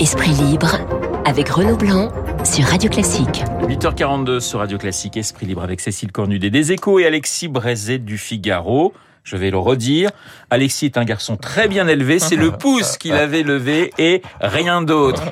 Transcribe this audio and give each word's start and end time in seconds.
Esprit 0.00 0.30
libre 0.30 0.78
avec 1.24 1.48
Renaud 1.48 1.76
Blanc 1.76 2.12
sur 2.44 2.64
Radio 2.66 2.88
Classique. 2.88 3.42
8h42 3.62 4.38
sur 4.38 4.60
Radio 4.60 4.78
Classique, 4.78 5.16
Esprit 5.16 5.46
libre 5.46 5.64
avec 5.64 5.80
Cécile 5.80 6.12
Cornudet 6.12 6.50
des 6.50 6.70
Échos 6.70 7.00
et 7.00 7.06
Alexis 7.06 7.48
Brézet 7.48 7.98
du 7.98 8.16
Figaro. 8.16 8.92
Je 9.28 9.36
vais 9.36 9.50
le 9.50 9.58
redire. 9.58 10.10
Alexis 10.48 10.86
est 10.86 10.96
un 10.96 11.04
garçon 11.04 11.36
très 11.36 11.68
bien 11.68 11.86
élevé. 11.86 12.18
C'est 12.18 12.36
le 12.36 12.50
pouce 12.50 12.96
qu'il 12.96 13.12
avait 13.12 13.42
levé 13.42 13.92
et 13.98 14.22
rien 14.40 14.80
d'autre. 14.80 15.22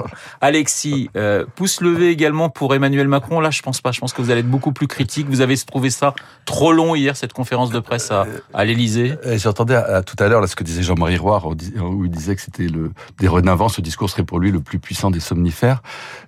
Alexis, 0.42 1.08
euh, 1.16 1.46
pouce 1.54 1.80
levé 1.80 2.10
également 2.10 2.50
pour 2.50 2.74
Emmanuel 2.74 3.08
Macron. 3.08 3.40
Là, 3.40 3.50
je 3.50 3.62
pense 3.62 3.80
pas. 3.80 3.92
Je 3.92 4.00
pense 4.00 4.12
que 4.12 4.20
vous 4.20 4.30
allez 4.30 4.40
être 4.40 4.50
beaucoup 4.50 4.72
plus 4.72 4.86
critique. 4.86 5.28
Vous 5.30 5.40
avez 5.40 5.56
trouvé 5.56 5.88
ça 5.88 6.14
trop 6.44 6.72
long 6.72 6.94
hier, 6.94 7.16
cette 7.16 7.32
conférence 7.32 7.70
de 7.70 7.80
presse 7.80 8.10
à, 8.10 8.26
à 8.52 8.66
l'Élysée. 8.66 9.14
Euh, 9.24 9.38
J'entendais 9.38 9.80
tout 10.04 10.16
à 10.22 10.28
l'heure 10.28 10.46
ce 10.46 10.54
que 10.54 10.64
disait 10.64 10.82
Jean-Marie 10.82 11.16
Roy, 11.16 11.42
où 11.46 12.04
il 12.04 12.10
disait 12.10 12.36
que 12.36 12.42
c'était 12.42 12.68
le 12.68 12.92
des 13.18 13.28
renavants. 13.28 13.70
Ce 13.70 13.80
discours 13.80 14.10
serait 14.10 14.24
pour 14.24 14.40
lui 14.40 14.50
le 14.50 14.60
plus 14.60 14.78
puissant 14.78 15.10
des 15.10 15.20
somnifères. 15.20 15.80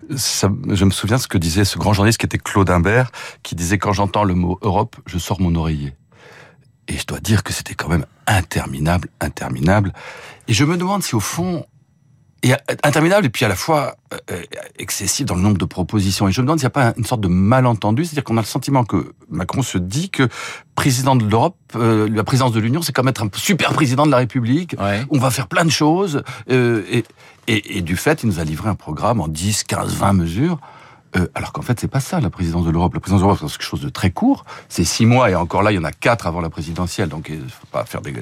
Je 0.09 0.85
me 0.85 0.91
souviens 0.91 1.19
ce 1.19 1.29
que 1.29 1.37
disait 1.37 1.67
ce 1.67 1.77
grand 1.79 1.93
journaliste 1.93 2.19
qui 2.19 2.27
était 2.27 2.39
Claude 2.39 2.71
Imbert, 2.71 3.11
qui 3.43 3.55
disait 3.55 3.77
quand 3.77 3.93
j'entends 3.93 4.25
le 4.25 4.35
mot 4.35 4.59
Europe, 4.63 4.97
je 5.07 5.19
sors 5.19 5.41
mon 5.41 5.55
oreiller. 5.55 5.93
Et 6.89 6.97
je 6.97 7.07
dois 7.07 7.21
dire 7.21 7.43
que 7.43 7.53
c'était 7.53 7.75
quand 7.75 7.89
même 7.89 8.07
interminable, 8.27 9.09
interminable. 9.21 9.93
Et 10.49 10.55
je 10.55 10.65
me 10.65 10.77
demande 10.77 11.03
si 11.03 11.15
au 11.15 11.21
fond, 11.21 11.65
et 12.43 12.53
interminable 12.85 13.27
et 13.27 13.31
puis 13.31 13.45
à 13.45 13.49
la 13.49 13.57
fois 13.57 13.97
euh, 14.31 14.43
excessif 14.79 15.27
dans 15.27 15.35
le 15.35 15.41
nombre 15.41 15.59
de 15.59 15.65
propositions. 15.65 16.29
Et 16.29 16.33
je 16.33 16.41
me 16.41 16.47
demande 16.47 16.61
s'il 16.61 16.67
n'y 16.67 16.69
a 16.69 16.71
pas 16.71 16.95
une 16.97 17.05
sorte 17.05 17.21
de 17.21 17.29
malentendu, 17.29 18.05
c'est-à-dire 18.05 18.25
qu'on 18.25 18.37
a 18.37 18.41
le 18.41 18.47
sentiment 18.47 18.85
que 18.85 19.13
Macron 19.29 19.63
se 19.63 19.77
dit 19.77 20.11
que 20.11 20.29
président 20.77 21.17
de 21.17 21.25
l'Europe, 21.25 21.57
euh, 21.75 22.09
la 22.09 22.23
présidence 22.23 22.53
de 22.53 22.61
l'Union, 22.61 22.81
c'est 22.81 22.93
comme 22.93 23.09
être 23.09 23.25
un 23.25 23.29
super 23.35 23.73
président 23.73 24.07
de 24.07 24.11
la 24.11 24.19
République. 24.19 24.77
Ouais. 24.79 25.05
On 25.11 25.19
va 25.19 25.31
faire 25.31 25.49
plein 25.49 25.65
de 25.65 25.71
choses. 25.71 26.23
Euh, 26.51 26.85
et, 26.91 27.05
et, 27.49 27.79
et, 27.79 27.83
du 27.83 27.97
fait, 27.97 28.23
il 28.23 28.29
nous 28.29 28.39
a 28.39 28.45
livré 28.45 28.69
un 28.69 28.77
programme 28.77 29.21
en 29.21 29.27
10, 29.27 29.65
15, 29.65 29.95
20 29.95 30.13
mesures. 30.13 30.61
Euh, 31.17 31.27
alors 31.35 31.53
qu'en 31.53 31.63
fait, 31.63 31.81
c'est 31.81 31.89
pas 31.89 32.01
ça 32.01 32.21
la 32.21 32.31
présidence 32.31 32.65
de 32.65 32.71
l'Europe. 32.71 32.95
La 32.95 33.01
présidence 33.01 33.21
de 33.21 33.27
l'Europe, 33.27 33.39
c'est 33.43 33.59
quelque 33.59 33.63
chose 33.63 33.81
de 33.81 33.89
très 33.89 34.11
court. 34.11 34.45
C'est 34.69 34.85
six 34.85 35.07
mois 35.07 35.31
et 35.31 35.35
encore 35.35 35.63
là, 35.63 35.73
il 35.73 35.77
y 35.77 35.79
en 35.79 35.85
a 35.85 35.93
quatre 35.93 36.27
avant 36.27 36.41
la 36.41 36.51
présidentielle, 36.51 37.09
donc 37.09 37.29
il 37.31 37.49
faut 37.49 37.67
pas 37.71 37.85
faire 37.85 38.03
des 38.03 38.13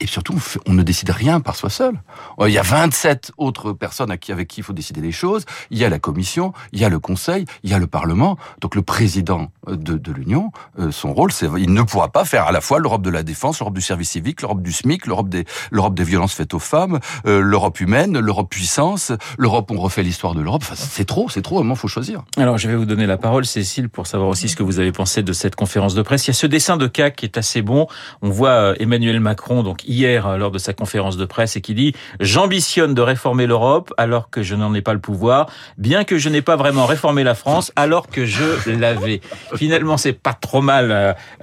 et 0.00 0.06
surtout, 0.06 0.34
on, 0.66 0.72
ne 0.72 0.82
décide 0.82 1.10
rien 1.10 1.40
par 1.40 1.56
soi 1.56 1.68
seul. 1.68 1.94
Euh, 2.38 2.48
il 2.48 2.52
y 2.52 2.58
a 2.58 2.62
27 2.62 3.32
autres 3.36 3.72
personnes 3.72 4.10
à 4.10 4.16
avec 4.30 4.48
qui 4.48 4.60
il 4.60 4.62
faut 4.62 4.72
décider 4.72 5.00
les 5.00 5.12
choses. 5.12 5.44
Il 5.70 5.78
y 5.78 5.84
a 5.84 5.88
la 5.88 5.98
Commission, 5.98 6.52
il 6.72 6.80
y 6.80 6.84
a 6.84 6.88
le 6.88 6.98
Conseil, 6.98 7.44
il 7.62 7.70
y 7.70 7.74
a 7.74 7.78
le 7.78 7.86
Parlement. 7.86 8.36
Donc 8.60 8.74
le 8.74 8.82
président 8.82 9.50
de, 9.66 9.96
de 9.96 10.12
l'Union, 10.12 10.52
euh, 10.78 10.90
son 10.90 11.12
rôle, 11.12 11.32
c'est 11.32 11.46
il 11.58 11.72
ne 11.72 11.82
pourra 11.82 12.08
pas 12.08 12.24
faire 12.24 12.46
à 12.46 12.52
la 12.52 12.60
fois 12.60 12.78
l'Europe 12.78 13.02
de 13.02 13.10
la 13.10 13.22
défense, 13.22 13.60
l'Europe 13.60 13.74
du 13.74 13.80
service 13.80 14.10
civique, 14.10 14.42
l'Europe 14.42 14.62
du 14.62 14.72
SMIC, 14.72 15.06
l'Europe 15.06 15.28
des 15.28 16.04
violences 16.04 16.34
faites 16.34 16.54
aux 16.54 16.58
femmes, 16.60 17.00
euh, 17.26 17.40
l'Europe 17.40 17.80
humaine, 17.80 18.18
l'Europe 18.18 18.50
puissance, 18.50 19.12
l'Europe 19.38 19.70
on 19.70 19.78
refait 19.78 20.02
l'histoire 20.02 20.34
de 20.34 20.40
l'Europe. 20.40 20.62
Enfin, 20.64 20.76
c'est 20.76 21.06
trop, 21.06 21.28
c'est 21.28 21.42
trop. 21.42 21.62
Il 21.64 21.76
faut 21.76 21.88
choisir. 21.88 22.22
Alors 22.36 22.58
je 22.58 22.68
vais 22.68 22.76
vous 22.76 22.84
donner 22.84 23.06
la 23.06 23.16
parole, 23.16 23.46
Cécile, 23.46 23.88
pour 23.88 24.06
savoir 24.06 24.28
aussi 24.28 24.48
ce 24.48 24.56
que 24.56 24.62
vous 24.62 24.78
avez 24.78 24.92
pensé 24.92 25.22
de 25.22 25.32
cette 25.32 25.56
conférence 25.56 25.94
de 25.94 26.02
presse. 26.02 26.26
Il 26.26 26.30
y 26.30 26.32
a 26.32 26.34
ce 26.34 26.46
dessin 26.46 26.76
de 26.76 26.86
CAC 26.86 27.16
qui 27.16 27.24
est 27.24 27.38
assez 27.38 27.62
bon. 27.62 27.86
On 28.22 28.30
voit 28.30 28.74
Emmanuel 28.80 29.20
Macron, 29.20 29.62
donc 29.62 29.84
hier 29.90 30.38
lors 30.38 30.50
de 30.50 30.58
sa 30.58 30.72
conférence 30.72 31.16
de 31.16 31.24
presse 31.24 31.56
et 31.56 31.60
qui 31.60 31.74
dit 31.74 31.94
j'ambitionne 32.20 32.94
de 32.94 33.02
réformer 33.02 33.46
l'Europe 33.46 33.92
alors 33.96 34.30
que 34.30 34.42
je 34.42 34.54
n'en 34.54 34.72
ai 34.74 34.82
pas 34.82 34.94
le 34.94 35.00
pouvoir, 35.00 35.50
bien 35.76 36.04
que 36.04 36.16
je 36.16 36.28
n'ai 36.28 36.42
pas 36.42 36.56
vraiment 36.56 36.86
réformé 36.86 37.24
la 37.24 37.34
France 37.34 37.72
alors 37.76 38.08
que 38.08 38.24
je 38.24 38.70
l'avais. 38.70 39.20
Finalement, 39.56 39.96
c'est 39.96 40.12
pas 40.12 40.34
trop 40.34 40.62
mal 40.62 40.90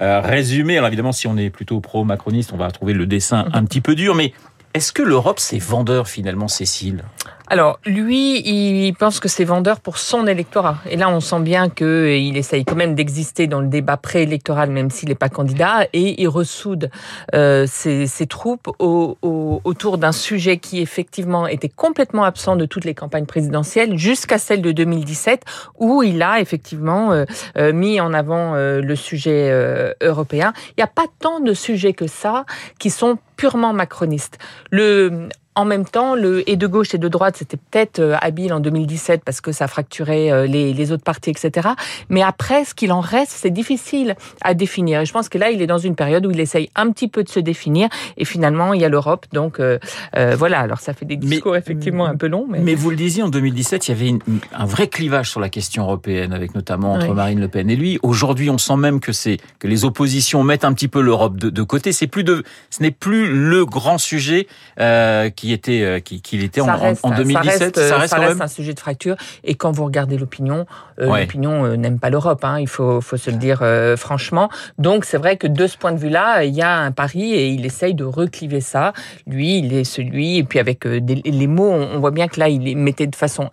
euh, 0.00 0.20
résumé. 0.20 0.78
Alors 0.78 0.88
évidemment, 0.88 1.12
si 1.12 1.26
on 1.26 1.36
est 1.36 1.50
plutôt 1.50 1.80
pro-macroniste, 1.80 2.52
on 2.52 2.56
va 2.56 2.70
trouver 2.70 2.94
le 2.94 3.06
dessin 3.06 3.46
un 3.52 3.64
petit 3.64 3.80
peu 3.80 3.94
dur, 3.94 4.14
mais 4.14 4.32
est-ce 4.74 4.92
que 4.92 5.02
l'Europe 5.02 5.40
c'est 5.40 5.58
vendeur 5.58 6.08
finalement, 6.08 6.48
Cécile? 6.48 7.04
Alors, 7.50 7.80
lui, 7.86 8.40
il 8.46 8.92
pense 8.94 9.20
que 9.20 9.28
c'est 9.28 9.44
vendeur 9.44 9.80
pour 9.80 9.98
son 9.98 10.26
électorat. 10.26 10.76
Et 10.90 10.96
là, 10.96 11.08
on 11.08 11.20
sent 11.20 11.40
bien 11.40 11.68
qu'il 11.68 12.36
essaye 12.36 12.64
quand 12.64 12.76
même 12.76 12.94
d'exister 12.94 13.46
dans 13.46 13.60
le 13.60 13.68
débat 13.68 13.96
préélectoral, 13.96 14.70
même 14.70 14.90
s'il 14.90 15.08
n'est 15.08 15.14
pas 15.14 15.28
candidat, 15.28 15.86
et 15.92 16.20
il 16.20 16.28
ressoude 16.28 16.90
euh, 17.34 17.66
ses, 17.66 18.06
ses, 18.06 18.26
troupes 18.26 18.68
au, 18.78 19.16
au, 19.22 19.60
autour 19.64 19.98
d'un 19.98 20.12
sujet 20.12 20.58
qui, 20.58 20.80
effectivement, 20.80 21.46
était 21.46 21.68
complètement 21.68 22.24
absent 22.24 22.56
de 22.56 22.66
toutes 22.66 22.84
les 22.84 22.94
campagnes 22.94 23.26
présidentielles, 23.26 23.96
jusqu'à 23.96 24.38
celle 24.38 24.62
de 24.62 24.72
2017, 24.72 25.44
où 25.78 26.02
il 26.02 26.22
a 26.22 26.40
effectivement 26.40 27.12
euh, 27.12 27.24
euh, 27.56 27.72
mis 27.72 28.00
en 28.00 28.12
avant 28.12 28.54
euh, 28.54 28.80
le 28.80 28.96
sujet 28.96 29.48
euh, 29.50 29.92
européen. 30.02 30.52
Il 30.70 30.74
n'y 30.78 30.84
a 30.84 30.88
pas 30.88 31.06
tant 31.18 31.40
de 31.40 31.54
sujets 31.54 31.92
que 31.92 32.06
ça 32.06 32.44
qui 32.78 32.90
sont 32.90 33.18
purement 33.36 33.72
macronistes. 33.72 34.38
Le 34.70 35.28
en 35.58 35.64
même 35.64 35.84
temps, 35.84 36.14
le 36.14 36.48
et 36.48 36.56
de 36.56 36.66
gauche 36.68 36.94
et 36.94 36.98
de 36.98 37.08
droite, 37.08 37.36
c'était 37.36 37.56
peut-être 37.56 37.98
euh, 37.98 38.14
habile 38.20 38.52
en 38.52 38.60
2017 38.60 39.22
parce 39.24 39.40
que 39.40 39.50
ça 39.50 39.66
fracturait 39.66 40.30
euh, 40.30 40.46
les, 40.46 40.72
les 40.72 40.92
autres 40.92 41.02
partis, 41.02 41.30
etc. 41.30 41.70
Mais 42.08 42.22
après, 42.22 42.64
ce 42.64 42.74
qu'il 42.74 42.92
en 42.92 43.00
reste, 43.00 43.32
c'est 43.34 43.50
difficile 43.50 44.14
à 44.40 44.54
définir. 44.54 45.00
Et 45.00 45.06
je 45.06 45.12
pense 45.12 45.28
que 45.28 45.36
là, 45.36 45.50
il 45.50 45.60
est 45.60 45.66
dans 45.66 45.78
une 45.78 45.96
période 45.96 46.24
où 46.26 46.30
il 46.30 46.38
essaye 46.38 46.70
un 46.76 46.90
petit 46.92 47.08
peu 47.08 47.24
de 47.24 47.28
se 47.28 47.40
définir. 47.40 47.88
Et 48.16 48.24
finalement, 48.24 48.72
il 48.72 48.80
y 48.80 48.84
a 48.84 48.88
l'Europe. 48.88 49.26
Donc 49.32 49.58
euh, 49.58 49.78
euh, 50.16 50.36
voilà. 50.36 50.60
Alors 50.60 50.78
ça 50.78 50.94
fait 50.94 51.04
des 51.04 51.16
discours 51.16 51.52
mais, 51.52 51.58
effectivement 51.58 52.06
un 52.06 52.16
peu 52.16 52.28
longs. 52.28 52.46
Mais... 52.48 52.60
mais 52.60 52.74
vous 52.76 52.90
le 52.90 52.96
disiez, 52.96 53.24
en 53.24 53.28
2017, 53.28 53.88
il 53.88 53.90
y 53.90 53.94
avait 53.94 54.08
une, 54.08 54.20
un 54.52 54.64
vrai 54.64 54.86
clivage 54.86 55.28
sur 55.28 55.40
la 55.40 55.48
question 55.48 55.82
européenne, 55.82 56.32
avec 56.32 56.54
notamment 56.54 56.94
entre 56.94 57.08
oui. 57.08 57.14
Marine 57.14 57.40
Le 57.40 57.48
Pen 57.48 57.68
et 57.68 57.76
lui. 57.76 57.98
Aujourd'hui, 58.02 58.48
on 58.48 58.58
sent 58.58 58.76
même 58.76 59.00
que 59.00 59.12
c'est 59.12 59.38
que 59.58 59.66
les 59.66 59.84
oppositions 59.84 60.44
mettent 60.44 60.64
un 60.64 60.72
petit 60.72 60.88
peu 60.88 61.00
l'Europe 61.00 61.36
de, 61.36 61.50
de, 61.50 61.62
côté. 61.62 61.92
C'est 61.92 62.06
plus 62.06 62.24
de, 62.24 62.44
ce 62.70 62.82
n'est 62.82 62.90
plus 62.92 63.32
le 63.32 63.64
grand 63.64 63.98
sujet 63.98 64.46
euh, 64.78 65.30
qui 65.30 65.47
était 65.52 66.00
qu'il 66.04 66.20
qui 66.20 66.38
était 66.44 66.60
en, 66.60 66.76
reste, 66.76 67.04
en, 67.04 67.10
2017 67.10 67.58
ça 67.58 67.64
reste, 67.64 67.78
ça 67.78 67.98
reste, 67.98 68.14
ça 68.14 68.20
reste 68.20 68.40
un 68.40 68.48
sujet 68.48 68.74
de 68.74 68.80
fracture. 68.80 69.16
Et 69.44 69.54
quand 69.54 69.72
vous 69.72 69.84
regardez 69.84 70.18
l'opinion 70.18 70.66
euh, 71.00 71.06
ouais. 71.06 71.20
l'opinion 71.20 71.64
euh, 71.64 71.76
n'aime 71.76 71.98
pas 71.98 72.10
l'Europe 72.10 72.44
hein, 72.44 72.58
il 72.58 72.66
faut 72.66 73.00
faut 73.00 73.16
se 73.16 73.30
le 73.30 73.36
dire 73.36 73.60
euh, 73.62 73.96
franchement. 73.96 74.48
Donc 74.78 75.04
c'est 75.04 75.18
vrai 75.18 75.36
que 75.36 75.46
de 75.46 75.66
ce 75.66 75.76
point 75.76 75.92
de 75.92 75.98
vue 75.98 76.08
là 76.08 76.44
il 76.44 76.54
y 76.54 76.62
a 76.62 76.76
un 76.76 76.90
pari 76.90 77.34
et 77.34 77.48
il 77.48 77.64
essaye 77.64 77.94
de 77.94 78.04
recliver 78.04 78.60
ça. 78.60 78.92
Lui 79.26 79.58
il 79.58 79.72
est 79.74 79.84
celui 79.84 80.38
et 80.38 80.44
puis 80.44 80.58
avec 80.58 80.86
des, 80.86 81.16
les 81.24 81.46
mots 81.46 81.70
on, 81.70 81.98
voit 81.98 82.10
bien 82.10 82.28
que 82.28 82.40
là 82.40 82.48
il 82.48 82.76
mettait 82.76 83.06
de 83.06 83.16
façon 83.16 83.50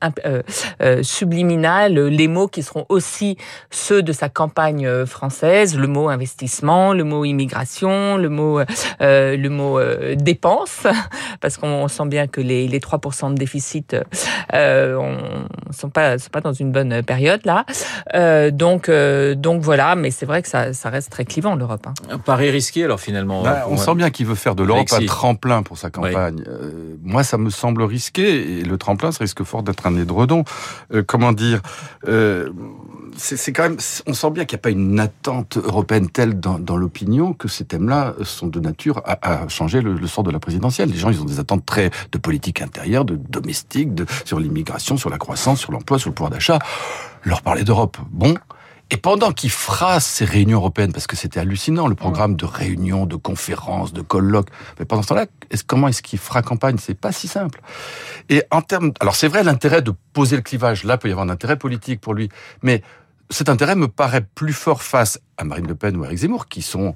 subliminale 1.01 1.99
les 2.07 2.27
mots 2.27 2.47
qui 2.47 2.63
seront 2.63 2.85
aussi 2.89 3.37
ceux 3.69 4.01
de 4.01 4.11
sa 4.11 4.29
campagne 4.29 5.05
française. 5.05 5.77
Le 5.77 5.87
mot 5.87 6.09
investissement 6.09 6.93
le 6.93 7.03
mot 7.03 7.25
immigration 7.25 8.17
le 8.17 8.29
mot 8.29 8.59
le 8.99 9.47
mot 9.49 9.79
dépense 10.15 10.87
parce 11.41 11.57
qu'on 11.57 11.84
sent 11.87 12.05
bien 12.07 12.27
que 12.27 12.41
les, 12.41 12.67
les 12.67 12.79
3% 12.79 13.31
de 13.31 13.35
déficit 13.35 13.95
euh, 14.53 14.95
on, 14.95 15.73
sont 15.73 15.89
pas 15.89 16.17
sont 16.17 16.29
pas 16.29 16.41
dans 16.41 16.53
une 16.53 16.71
bonne 16.71 17.03
période 17.03 17.41
là. 17.45 17.65
Euh, 18.13 18.51
donc 18.51 18.89
euh, 18.89 19.35
donc 19.35 19.61
voilà, 19.61 19.95
mais 19.95 20.11
c'est 20.11 20.25
vrai 20.25 20.41
que 20.41 20.47
ça, 20.47 20.73
ça 20.73 20.89
reste 20.89 21.11
très 21.11 21.25
clivant 21.25 21.55
l'Europe. 21.55 21.85
Hein. 21.87 21.93
Un 22.09 22.19
pari 22.19 22.49
risqué 22.49 22.83
alors 22.83 22.99
finalement. 22.99 23.43
Bah, 23.43 23.65
on 23.67 23.71
ouais. 23.71 23.77
sent 23.77 23.95
bien 23.95 24.09
qu'il 24.09 24.25
veut 24.25 24.35
faire 24.35 24.55
de 24.55 24.63
l'Europe 24.63 24.87
un 24.91 25.05
tremplin 25.05 25.63
pour 25.63 25.77
sa 25.77 25.89
campagne. 25.89 26.37
Oui. 26.37 26.43
Euh, 26.47 26.95
moi, 27.03 27.23
ça 27.23 27.37
me 27.37 27.49
semble 27.49 27.83
risqué 27.83 28.59
et 28.59 28.63
le 28.63 28.77
tremplin, 28.77 29.11
ça 29.11 29.19
risque 29.21 29.43
fort 29.43 29.63
d'être 29.63 29.85
un 29.87 29.95
édredon. 29.95 30.43
Euh, 30.93 31.03
comment 31.05 31.31
dire 31.31 31.61
c'est 33.17 33.53
quand 33.53 33.63
même, 33.63 33.77
on 34.07 34.13
sent 34.13 34.31
bien 34.31 34.45
qu'il 34.45 34.57
n'y 34.57 34.59
a 34.59 34.63
pas 34.63 34.69
une 34.69 34.99
attente 34.99 35.57
européenne 35.57 36.09
telle 36.09 36.39
dans, 36.39 36.59
dans 36.59 36.75
l'opinion 36.75 37.33
que 37.33 37.47
ces 37.47 37.63
thèmes-là 37.63 38.13
sont 38.23 38.47
de 38.47 38.59
nature 38.59 39.01
à, 39.05 39.43
à 39.43 39.47
changer 39.47 39.81
le, 39.81 39.93
le, 39.93 40.07
sort 40.07 40.23
de 40.23 40.31
la 40.31 40.39
présidentielle. 40.39 40.89
Les 40.89 40.97
gens, 40.97 41.09
ils 41.09 41.21
ont 41.21 41.25
des 41.25 41.39
attentes 41.39 41.65
très 41.65 41.74
de 41.79 42.17
politique 42.17 42.61
intérieure, 42.61 43.05
de 43.05 43.15
domestique, 43.15 43.93
de, 43.93 44.05
sur 44.25 44.39
l'immigration, 44.39 44.97
sur 44.97 45.09
la 45.09 45.17
croissance, 45.17 45.59
sur 45.59 45.71
l'emploi, 45.71 45.99
sur 45.99 46.09
le 46.09 46.15
pouvoir 46.15 46.31
d'achat. 46.31 46.59
Leur 47.23 47.41
parler 47.41 47.63
d'Europe, 47.63 47.97
bon. 48.11 48.35
Et 48.91 48.97
pendant 48.97 49.31
qu'il 49.31 49.49
fera 49.49 49.99
ces 49.99 50.25
réunions 50.25 50.59
européennes, 50.59 50.93
parce 50.93 51.07
que 51.07 51.15
c'était 51.15 51.39
hallucinant, 51.39 51.87
le 51.87 51.95
programme 51.95 52.35
de 52.35 52.45
réunions, 52.45 53.07
de 53.07 53.15
conférences, 53.15 53.93
de 53.93 54.01
colloques, 54.01 54.49
mais 54.77 54.85
pendant 54.85 55.01
ce 55.01 55.07
temps-là, 55.07 55.25
comment 55.65 55.87
est-ce 55.87 56.03
qu'il 56.03 56.19
fera 56.19 56.43
campagne? 56.43 56.77
C'est 56.79 56.93
pas 56.93 57.11
si 57.11 57.27
simple. 57.27 57.61
Et 58.29 58.43
en 58.51 58.61
termes, 58.61 58.91
alors 58.99 59.15
c'est 59.15 59.27
vrai 59.27 59.43
l'intérêt 59.43 59.81
de 59.81 59.91
poser 60.13 60.35
le 60.35 60.43
clivage, 60.43 60.83
là 60.83 60.97
peut 60.99 61.07
y 61.07 61.11
avoir 61.11 61.25
un 61.25 61.31
intérêt 61.31 61.57
politique 61.57 61.99
pour 61.99 62.13
lui, 62.13 62.29
mais 62.61 62.83
cet 63.31 63.49
intérêt 63.49 63.75
me 63.75 63.87
paraît 63.87 64.23
plus 64.35 64.53
fort 64.53 64.83
face 64.83 65.19
à 65.37 65.45
Marine 65.45 65.67
Le 65.67 65.73
Pen 65.73 65.97
ou 65.97 66.05
Eric 66.05 66.19
Zemmour, 66.19 66.47
qui 66.47 66.61
sont 66.61 66.93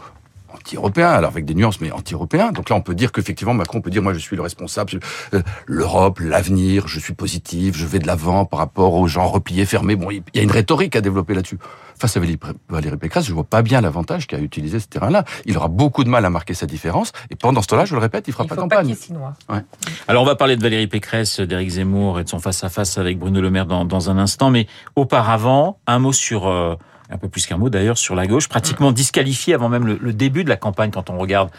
anti-européens, 0.54 1.10
alors 1.10 1.32
avec 1.32 1.46
des 1.46 1.54
nuances, 1.56 1.82
mais 1.82 1.92
anti-européens. 1.92 2.52
Donc 2.52 2.70
là, 2.70 2.76
on 2.76 2.82
peut 2.82 2.96
dire 2.96 3.12
qu'effectivement, 3.12 3.54
Macron 3.54 3.82
peut 3.82 3.90
dire, 3.90 4.02
moi, 4.02 4.14
je 4.14 4.20
suis 4.20 4.36
le 4.36 4.42
responsable, 4.42 5.00
euh, 5.34 5.42
l'Europe, 5.66 6.20
l'avenir, 6.20 6.88
je 6.88 7.00
suis 7.00 7.14
positif, 7.14 7.76
je 7.76 7.86
vais 7.86 8.00
de 8.00 8.08
l'avant 8.08 8.46
par 8.46 8.60
rapport 8.60 8.94
aux 8.96 9.08
gens 9.08 9.28
repliés, 9.28 9.66
fermés. 9.66 9.96
Bon, 9.96 10.12
il 10.12 10.24
y 10.34 10.40
a 10.40 10.44
une 10.44 10.52
rhétorique 10.52 10.96
à 10.96 11.02
développer 11.02 11.34
là-dessus. 11.34 11.60
Face 11.98 12.16
à 12.16 12.22
Valérie 12.70 12.98
Pécresse, 12.98 13.26
je 13.26 13.34
vois 13.34 13.44
pas 13.44 13.62
bien 13.62 13.82
l'avantage 13.82 14.26
qu'a 14.26 14.40
utilisé 14.40 14.80
ce 14.80 14.88
terrain-là. 14.88 15.26
Il 15.46 15.58
aura 15.58 15.68
beaucoup 15.68 16.06
de 16.06 16.10
mal 16.10 16.24
à 16.24 16.30
marquer 16.30 16.54
sa 16.54 16.66
différence, 16.66 17.12
et 17.30 17.36
pendant 17.36 17.62
ce 17.62 17.68
temps-là, 17.68 17.86
je 17.86 17.94
le 17.94 18.00
répète, 18.00 18.28
il 18.28 18.32
fera 18.32 18.46
il 18.46 18.48
pas 18.48 18.56
faut 18.56 18.62
campagne. 18.62 18.96
Pas 18.96 19.54
ouais. 19.54 19.62
Alors, 20.08 20.24
on 20.24 20.26
va 20.26 20.36
parler 20.36 20.56
de 20.56 20.62
Valérie 20.62 20.88
Pécresse, 20.88 21.40
d'Éric 21.42 21.70
Zemmour 21.72 22.20
et 22.20 22.24
de 22.24 22.30
son 22.30 22.40
face-à-face 22.40 22.98
-face 22.98 23.00
avec 23.00 23.20
Bruno 23.20 23.42
Le 23.42 23.50
Maire 23.50 23.66
dans, 23.66 23.84
dans 23.84 24.10
un 24.10 24.18
instant, 24.18 24.50
mais 24.50 24.68
auparavant, 24.96 25.80
un 25.88 26.00
mot 26.00 26.14
sur... 26.14 26.48
Euh 26.48 26.76
un 27.10 27.18
peu 27.18 27.30
plus 27.30 27.46
qu'un 27.46 27.58
mot 27.58 27.70
d'ailleurs 27.70 27.98
sur 27.98 28.16
la 28.16 28.28
gauche, 28.28 28.48
pratiquement 28.48 28.92
disqualifié 28.92 29.54
avant 29.54 29.70
même 29.70 29.86
le, 29.86 30.14
début 30.14 30.44
de 30.44 30.50
la 30.50 30.58
campagne 30.58 30.92
quand 30.92 31.10
on 31.10 31.18
regarde 31.18 31.50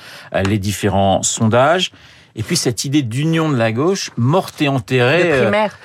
les 0.47 0.59
différents 0.59 1.23
sondages. 1.23 1.93
Et 2.37 2.43
puis 2.43 2.57
cette 2.57 2.85
idée 2.85 3.03
d'union 3.03 3.51
de 3.51 3.57
la 3.57 3.73
gauche 3.73 4.11
morte 4.17 4.61
et 4.63 4.69
enterrée. 4.69 5.25
De 5.25 5.43
primaire. 5.43 5.79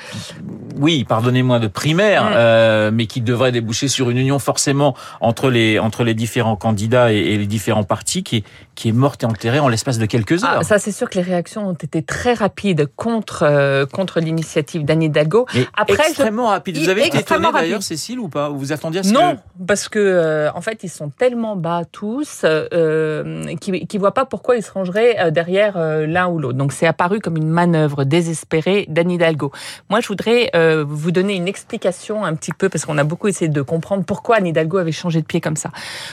oui, 0.78 1.04
pardonnez-moi, 1.04 1.60
de 1.60 1.68
primaire, 1.68 2.26
mm. 2.26 2.96
mais 2.96 3.08
qui 3.08 3.22
devrait 3.22 3.52
déboucher 3.52 3.88
sur 3.88 4.10
une 4.10 4.18
union 4.18 4.40
forcément 4.40 4.96
entre 5.22 5.50
les 5.50 5.80
entre 5.80 6.04
les 6.04 6.14
différents 6.14 6.56
candidats 6.56 7.12
et, 7.12 7.38
les 7.38 7.48
différents 7.48 7.84
partis, 7.84 8.24
qui 8.24 8.44
qui 8.76 8.90
est 8.90 8.94
morte 8.94 9.24
et 9.24 9.26
enterrée 9.26 9.60
en 9.60 9.70
l'espace 9.70 9.98
de 9.98 10.06
quelques 10.06 10.44
ah, 10.44 10.56
heures. 10.56 10.66
ça, 10.66 10.80
c'est 10.80 10.92
sûr 10.92 11.10
que 11.10 11.16
les 11.16 11.24
réactions 11.24 11.70
ont 11.70 11.74
été 11.74 12.02
très 12.02 12.34
rapides 12.34 12.90
contre 12.96 13.86
contre 13.92 14.20
l'initiative 14.20 14.86
d'Anne 14.86 15.04
Hidalgo. 15.04 15.46
Après, 15.76 16.08
extrêmement 16.08 16.48
rapide. 16.48 16.78
Vous 16.78 16.90
avez 16.90 17.08
été 17.08 17.20
étonné 17.20 17.48
d'ailleurs, 17.54 17.84
Cécile, 17.84 18.20
ou 18.20 18.30
pas? 18.30 18.50
Vous 18.50 18.72
attendiez 18.72 19.02
à 19.02 19.04
ce 19.04 19.12
Non, 19.12 19.38
parce 19.68 19.90
que 19.90 20.00
euh, 20.00 20.52
en 20.54 20.62
fait, 20.62 20.84
ils 20.84 20.90
sont 20.90 21.10
tellement 21.10 21.56
bas 21.56 21.84
tous 21.92 22.42
euh, 22.44 23.56
qu'ils 23.56 23.74
ne 23.74 24.00
voient 24.00 24.14
pas 24.14 24.26
pourquoi 24.26 24.58
ils 24.58 24.64
se 24.64 24.72
rangeraient 24.72 25.20
euh, 25.20 25.32
derrière 25.32 25.78
euh, 25.78 26.06
l'un 26.06 26.28
ou 26.28 26.35
l'autre. 26.40 26.58
Donc, 26.58 26.74
c'est 26.74 26.88
apparu 26.88 27.20
comme 27.20 27.38
une 27.38 27.50
manœuvre 27.50 28.04
désespérée 28.04 28.86
d'Anne 28.90 29.12
Hidalgo. 29.12 29.52
Moi, 29.90 30.00
je 30.02 30.08
voudrais 30.08 30.52
vous 30.88 31.12
donner 31.12 31.36
une 31.36 31.48
explication 31.48 32.24
un 32.26 32.36
petit 32.36 32.52
peu, 32.52 32.70
parce 32.70 32.86
qu'on 32.86 32.98
a 32.98 33.04
beaucoup 33.04 33.28
essayé 33.28 33.50
de 33.50 33.62
comprendre 33.62 34.04
pourquoi 34.06 34.38
Anne 34.38 34.48
Hidalgo 34.48 34.78
avait 34.78 34.92
changé 34.92 35.22
de 35.22 35.26
pied 35.26 35.42
comme 35.42 35.56
ça. 35.56 35.72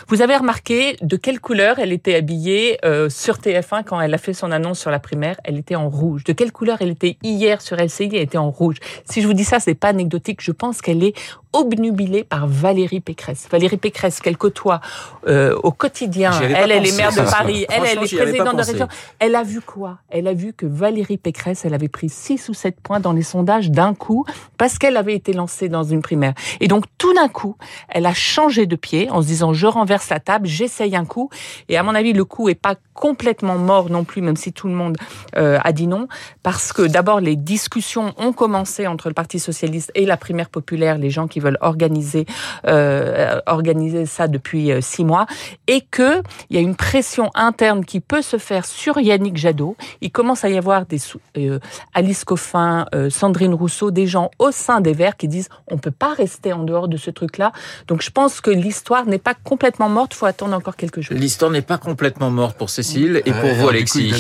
Vous 0.08 0.22
avez 0.22 0.36
remarqué 0.36 0.96
de 1.00 1.16
quelle 1.16 1.40
couleur 1.40 1.78
elle 1.78 1.92
était 1.92 2.14
habillée 2.14 2.78
sur 3.08 3.36
TF1 3.36 3.84
quand 3.84 4.00
elle 4.00 4.14
a 4.14 4.19
fait 4.19 4.32
son 4.32 4.50
annonce 4.50 4.78
sur 4.78 4.90
la 4.90 4.98
primaire 4.98 5.36
Elle 5.44 5.58
était 5.58 5.76
en 5.76 5.88
rouge. 5.88 6.25
De 6.25 6.32
quelle 6.32 6.52
couleur 6.52 6.78
elle 6.80 6.90
était 6.90 7.16
hier 7.22 7.60
sur 7.60 7.76
LCI 7.76 8.10
Elle 8.12 8.22
était 8.22 8.38
en 8.38 8.50
rouge. 8.50 8.76
Si 9.08 9.22
je 9.22 9.26
vous 9.26 9.34
dis 9.34 9.44
ça, 9.44 9.60
c'est 9.60 9.75
pas 9.75 9.88
anecdotique. 9.88 10.40
Je 10.40 10.52
pense 10.52 10.80
qu'elle 10.80 11.02
est 11.02 11.14
obnubilée 11.52 12.25
par 12.25 12.46
Valérie 12.46 13.00
Pécresse. 13.00 13.46
Valérie 13.50 13.76
Pécresse, 13.76 14.20
qu'elle 14.20 14.36
côtoie 14.36 14.80
euh, 15.26 15.54
au 15.62 15.70
quotidien. 15.70 16.32
Elle, 16.40 16.70
elle 16.70 16.86
est 16.86 16.96
maire 16.96 17.12
de 17.12 17.20
Paris. 17.30 17.66
Elle, 17.68 17.82
elle 17.84 17.98
est 17.98 18.16
présidente 18.16 18.56
de 18.56 18.62
région. 18.62 18.88
Elle 19.18 19.34
a 19.34 19.42
vu 19.42 19.60
quoi? 19.60 19.98
Elle 20.12 20.29
a 20.29 20.35
vu 20.35 20.53
que 20.53 20.67
Valérie 20.67 21.17
Pécresse, 21.17 21.64
elle 21.64 21.75
avait 21.75 21.88
pris 21.88 22.09
6 22.11 22.50
ou 22.50 22.55
7 22.55 22.81
points 22.81 23.00
dans 23.00 23.12
les 23.12 23.23
sondages 23.23 23.70
d'un 23.70 23.94
coup 23.94 24.25
parce 24.59 24.79
qu'elle 24.79 24.99
avait 24.99 25.14
été 25.14 25.32
lancée 25.32 25.69
dans 25.69 25.85
une 25.85 26.03
primaire. 26.03 26.35
Et 26.61 26.69
donc, 26.69 26.85
tout 26.99 27.14
d'un 27.14 27.29
coup, 27.29 27.56
elle 27.88 28.05
a 28.05 28.14
changé 28.14 28.67
de 28.67 28.76
pied 28.76 29.11
en 29.11 29.23
se 29.23 29.26
disant, 29.26 29.55
je 29.55 29.67
renverse 29.67 30.11
la 30.11 30.20
table, 30.20 30.47
j'essaye 30.47 30.94
un 30.94 31.06
coup. 31.06 31.31
Et 31.69 31.79
à 31.79 31.82
mon 31.82 31.94
avis, 31.94 32.12
le 32.12 32.25
coup 32.25 32.50
est 32.50 32.55
pas 32.55 32.76
complètement 32.94 33.56
mort 33.56 33.91
non 33.91 34.05
plus, 34.05 34.23
même 34.23 34.37
si 34.37 34.53
tout 34.53 34.69
le 34.69 34.75
monde 34.75 34.97
euh, 35.37 35.59
a 35.64 35.73
dit 35.73 35.87
non, 35.87 36.09
parce 36.43 36.73
que 36.73 36.82
d'abord, 36.82 37.20
les 37.20 37.37
discussions 37.37 38.12
ont 38.19 38.32
commencé 38.32 38.87
entre 38.87 39.09
le 39.09 39.14
Parti 39.14 39.38
socialiste 39.38 39.91
et 39.94 40.05
la 40.05 40.17
primaire 40.17 40.50
populaire, 40.50 40.99
les 40.99 41.11
gens 41.11 41.26
qui 41.26 41.41
veulent 41.41 41.59
organiser 41.61 42.26
euh, 42.67 43.41
organiser 43.47 44.06
ça 44.06 44.29
depuis 44.29 44.70
euh, 44.70 44.81
six 44.81 45.05
mois, 45.05 45.26
et 45.67 45.81
que 45.81 46.23
il 46.50 46.56
y 46.56 46.59
a 46.59 46.62
une 46.62 46.76
pression 46.76 47.31
interne 47.35 47.85
qui 47.85 48.00
peut 48.00 48.23
se 48.23 48.37
faire 48.37 48.64
sur 48.64 48.99
Yannick 48.99 49.37
Jadot. 49.37 49.76
Il 50.02 50.10
commence 50.10 50.44
à 50.44 50.50
y 50.50 50.58
avoir 50.58 50.87
des 50.87 50.99
euh, 51.38 51.58
Alice 51.94 52.25
Coffin, 52.25 52.87
euh, 52.94 53.08
Sandrine 53.10 53.54
Rousseau, 53.54 53.90
des 53.90 54.06
gens 54.06 54.31
au 54.38 54.50
sein 54.50 54.81
des 54.81 54.93
Verts 54.93 55.16
qui 55.16 55.28
disent 55.28 55.49
on 55.69 55.78
peut 55.78 55.90
pas 55.90 56.12
rester 56.14 56.52
en 56.52 56.64
dehors 56.64 56.88
de 56.88 56.96
ce 56.96 57.10
truc-là. 57.10 57.52
Donc 57.88 58.02
je 58.02 58.10
pense 58.10 58.40
que 58.40 58.50
l'histoire 58.50 59.06
n'est 59.06 59.19
pas 59.19 59.34
complètement 59.34 59.88
morte. 59.88 60.12
Il 60.14 60.19
faut 60.19 60.26
attendre 60.26 60.54
encore 60.54 60.76
quelques 60.76 61.00
jours. 61.00 61.16
L'histoire 61.16 61.50
n'est 61.50 61.62
pas 61.62 61.78
complètement 61.78 62.31
morte 62.31 62.58
pour 62.58 62.70
Cécile 62.70 63.22
et 63.25 63.32
pour 63.32 63.54
vous, 63.54 63.69
Alexis. 63.69 64.12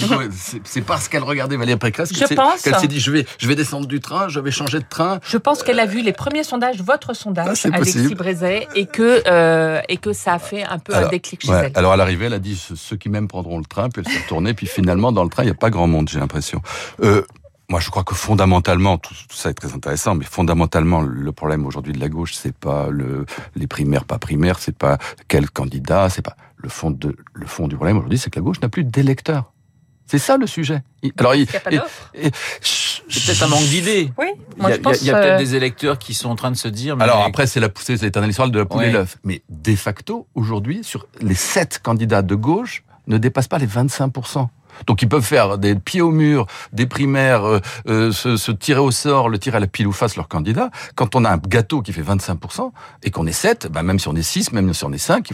C'est 0.64 0.82
parce 0.82 1.08
qu'elle 1.08 1.24
regardait 1.24 1.56
Valérie 1.56 1.78
Pécresse 1.78 2.12
qu'elle 2.12 2.76
s'est 2.76 2.88
dit 2.88 3.00
je 3.00 3.10
vais 3.10 3.26
je 3.38 3.48
vais 3.48 3.54
descendre 3.54 3.86
du 3.86 4.00
train, 4.00 4.28
je 4.28 4.40
vais 4.40 4.50
changer 4.50 4.78
de 4.78 4.84
train. 4.88 5.20
Je 5.24 5.36
pense 5.36 5.62
qu'elle 5.62 5.80
a 5.80 5.86
vu 5.86 6.02
les 6.02 6.12
premiers 6.12 6.44
sondages, 6.44 6.80
votre 6.80 7.14
sondage, 7.14 7.66
ah, 7.66 7.76
Alexis 7.76 8.14
Brézet, 8.14 8.68
et 8.74 8.86
que, 8.86 9.22
euh, 9.26 9.80
et 9.88 9.96
que 9.96 10.12
ça 10.12 10.34
a 10.34 10.38
fait 10.38 10.62
un 10.62 10.78
peu 10.78 10.94
un 10.94 11.08
déclic 11.08 11.42
chez 11.42 11.52
elle. 11.52 11.72
Alors 11.74 11.92
à 11.92 11.96
l'arrivée, 11.96 12.26
elle 12.26 12.34
a 12.34 12.38
dit 12.38 12.56
ceux 12.56 12.96
qui 12.96 13.08
m'aiment 13.08 13.28
prendront 13.28 13.58
le 13.58 13.64
train, 13.64 13.88
puis 13.88 14.02
elle 14.04 14.12
s'est 14.12 14.22
retournée, 14.22 14.54
puis 14.54 14.66
finalement 14.66 15.12
dans 15.12 15.24
le 15.24 15.30
train, 15.30 15.42
il 15.42 15.46
n'y 15.46 15.52
a 15.52 15.56
pas 15.56 15.70
grand 15.72 15.88
monde, 15.88 16.08
j'ai 16.08 16.20
l'impression. 16.20 16.62
Euh, 17.02 17.22
moi, 17.68 17.80
je 17.80 17.90
crois 17.90 18.04
que 18.04 18.14
fondamentalement, 18.14 18.98
tout, 18.98 19.14
ça 19.30 19.50
est 19.50 19.54
très 19.54 19.72
intéressant, 19.72 20.14
mais 20.14 20.24
fondamentalement, 20.24 21.00
le 21.00 21.32
problème 21.32 21.66
aujourd'hui 21.66 21.92
de 21.92 22.00
la 22.00 22.08
gauche, 22.08 22.34
c'est 22.34 22.54
pas 22.54 22.88
le, 22.90 23.24
les 23.56 23.66
primaires, 23.66 24.04
pas 24.04 24.18
primaires, 24.18 24.58
c'est 24.58 24.76
pas 24.76 24.98
quel 25.26 25.50
candidat, 25.50 26.08
c'est 26.10 26.22
pas 26.22 26.36
le 26.56 26.68
fond 26.68 26.90
de, 26.90 27.16
le 27.32 27.46
fond 27.46 27.68
du 27.68 27.76
problème 27.76 27.96
aujourd'hui, 27.96 28.18
c'est 28.18 28.30
que 28.30 28.38
la 28.38 28.44
gauche 28.44 28.60
n'a 28.60 28.68
plus 28.68 28.84
d'électeurs. 28.84 29.52
C'est 30.06 30.18
ça 30.18 30.36
le 30.36 30.46
sujet. 30.46 30.82
Alors, 31.16 31.34
il, 31.34 31.46
c'est 31.48 33.26
peut-être 33.26 33.42
un 33.42 33.48
manque 33.48 33.64
d'idées. 33.64 34.12
Oui, 34.18 34.26
il 34.58 34.62
y 34.62 34.72
a, 34.72 34.78
peut-être 34.78 35.14
euh, 35.14 35.38
des 35.38 35.54
électeurs 35.54 35.98
qui 35.98 36.12
sont 36.12 36.28
en 36.28 36.36
train 36.36 36.50
de 36.50 36.56
se 36.56 36.68
dire. 36.68 36.96
Mais 36.96 37.04
Alors 37.04 37.22
après, 37.22 37.46
c'est 37.46 37.60
la 37.60 37.70
poussée, 37.70 37.96
c'est 37.96 38.04
l'éternelle 38.04 38.30
histoire 38.30 38.50
de 38.50 38.58
la 38.58 38.66
poule 38.66 38.84
et 38.84 38.92
l'œuf. 38.92 39.16
Mais 39.24 39.42
de 39.48 39.74
facto, 39.74 40.26
aujourd'hui, 40.34 40.84
sur 40.84 41.06
les 41.22 41.34
sept 41.34 41.80
candidats 41.82 42.20
de 42.20 42.34
gauche, 42.34 42.84
ne 43.06 43.16
dépassent 43.18 43.48
pas 43.48 43.58
les 43.58 43.66
25 43.66 44.12
donc 44.86 45.02
ils 45.02 45.08
peuvent 45.08 45.24
faire 45.24 45.58
des 45.58 45.74
pieds 45.74 46.00
au 46.00 46.10
mur, 46.10 46.46
des 46.72 46.86
primaires, 46.86 47.44
euh, 47.44 47.60
euh, 47.88 48.12
se, 48.12 48.50
tirer 48.52 48.80
au 48.80 48.90
sort, 48.90 49.28
le 49.28 49.38
tirer 49.38 49.56
à 49.56 49.60
la 49.60 49.66
pile 49.66 49.86
ou 49.86 49.92
face 49.92 50.16
leur 50.16 50.28
candidat. 50.28 50.70
Quand 50.94 51.14
on 51.14 51.24
a 51.24 51.30
un 51.30 51.38
gâteau 51.38 51.82
qui 51.82 51.92
fait 51.92 52.02
25% 52.02 52.70
et 53.02 53.10
qu'on 53.10 53.26
est 53.26 53.32
7, 53.32 53.68
bah 53.70 53.82
même 53.82 53.98
si 53.98 54.08
on 54.08 54.14
est 54.14 54.22
6, 54.22 54.52
même 54.52 54.72
si 54.74 54.84
on 54.84 54.92
est 54.92 54.98
5, 54.98 55.30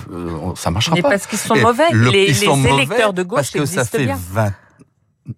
ça 0.57 0.71
marchera 0.71 0.97
Mais 0.97 1.03
pas. 1.03 1.11
parce 1.11 1.27
qu'ils 1.27 1.39
sont 1.39 1.57
mauvais. 1.57 1.89
les, 1.93 2.45
électeurs 2.45 3.13
de 3.13 3.23
gauche 3.23 3.37
parce 3.37 3.51
que 3.51 3.67
ça 3.67 3.85
fait 3.85 4.07
20 4.07 4.53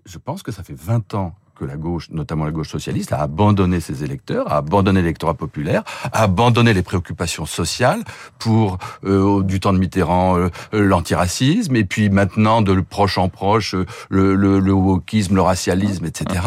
je 0.05 0.19
pense 0.19 0.43
que 0.43 0.53
ça 0.53 0.63
fait 0.63 0.77
20 0.77 1.15
ans 1.15 1.35
que 1.61 1.67
la 1.67 1.77
gauche, 1.77 2.09
notamment 2.11 2.47
la 2.47 2.53
gauche 2.53 2.71
socialiste, 2.71 3.13
a 3.13 3.21
abandonné 3.21 3.81
ses 3.81 4.03
électeurs, 4.03 4.51
a 4.51 4.57
abandonné 4.57 5.03
l'électorat 5.03 5.35
populaire, 5.35 5.83
a 6.05 6.23
abandonné 6.23 6.73
les 6.73 6.83
préoccupations 6.83 7.45
sociales 7.45 8.03
pour 8.39 8.79
euh, 9.05 9.43
du 9.43 9.61
temps 9.61 9.75
de 9.75 9.79
Mitterrand 9.79 10.39
euh, 10.39 10.49
l'antiracisme 10.73 11.77
et 11.77 11.85
puis 11.85 12.09
maintenant 12.09 12.63
de 12.63 12.81
proche 12.81 13.19
en 13.19 13.29
proche 13.29 13.75
le, 14.09 14.35
le, 14.35 14.59
le 14.59 14.73
wokisme, 14.73 15.35
le 15.35 15.43
racialisme, 15.43 16.07
etc. 16.07 16.41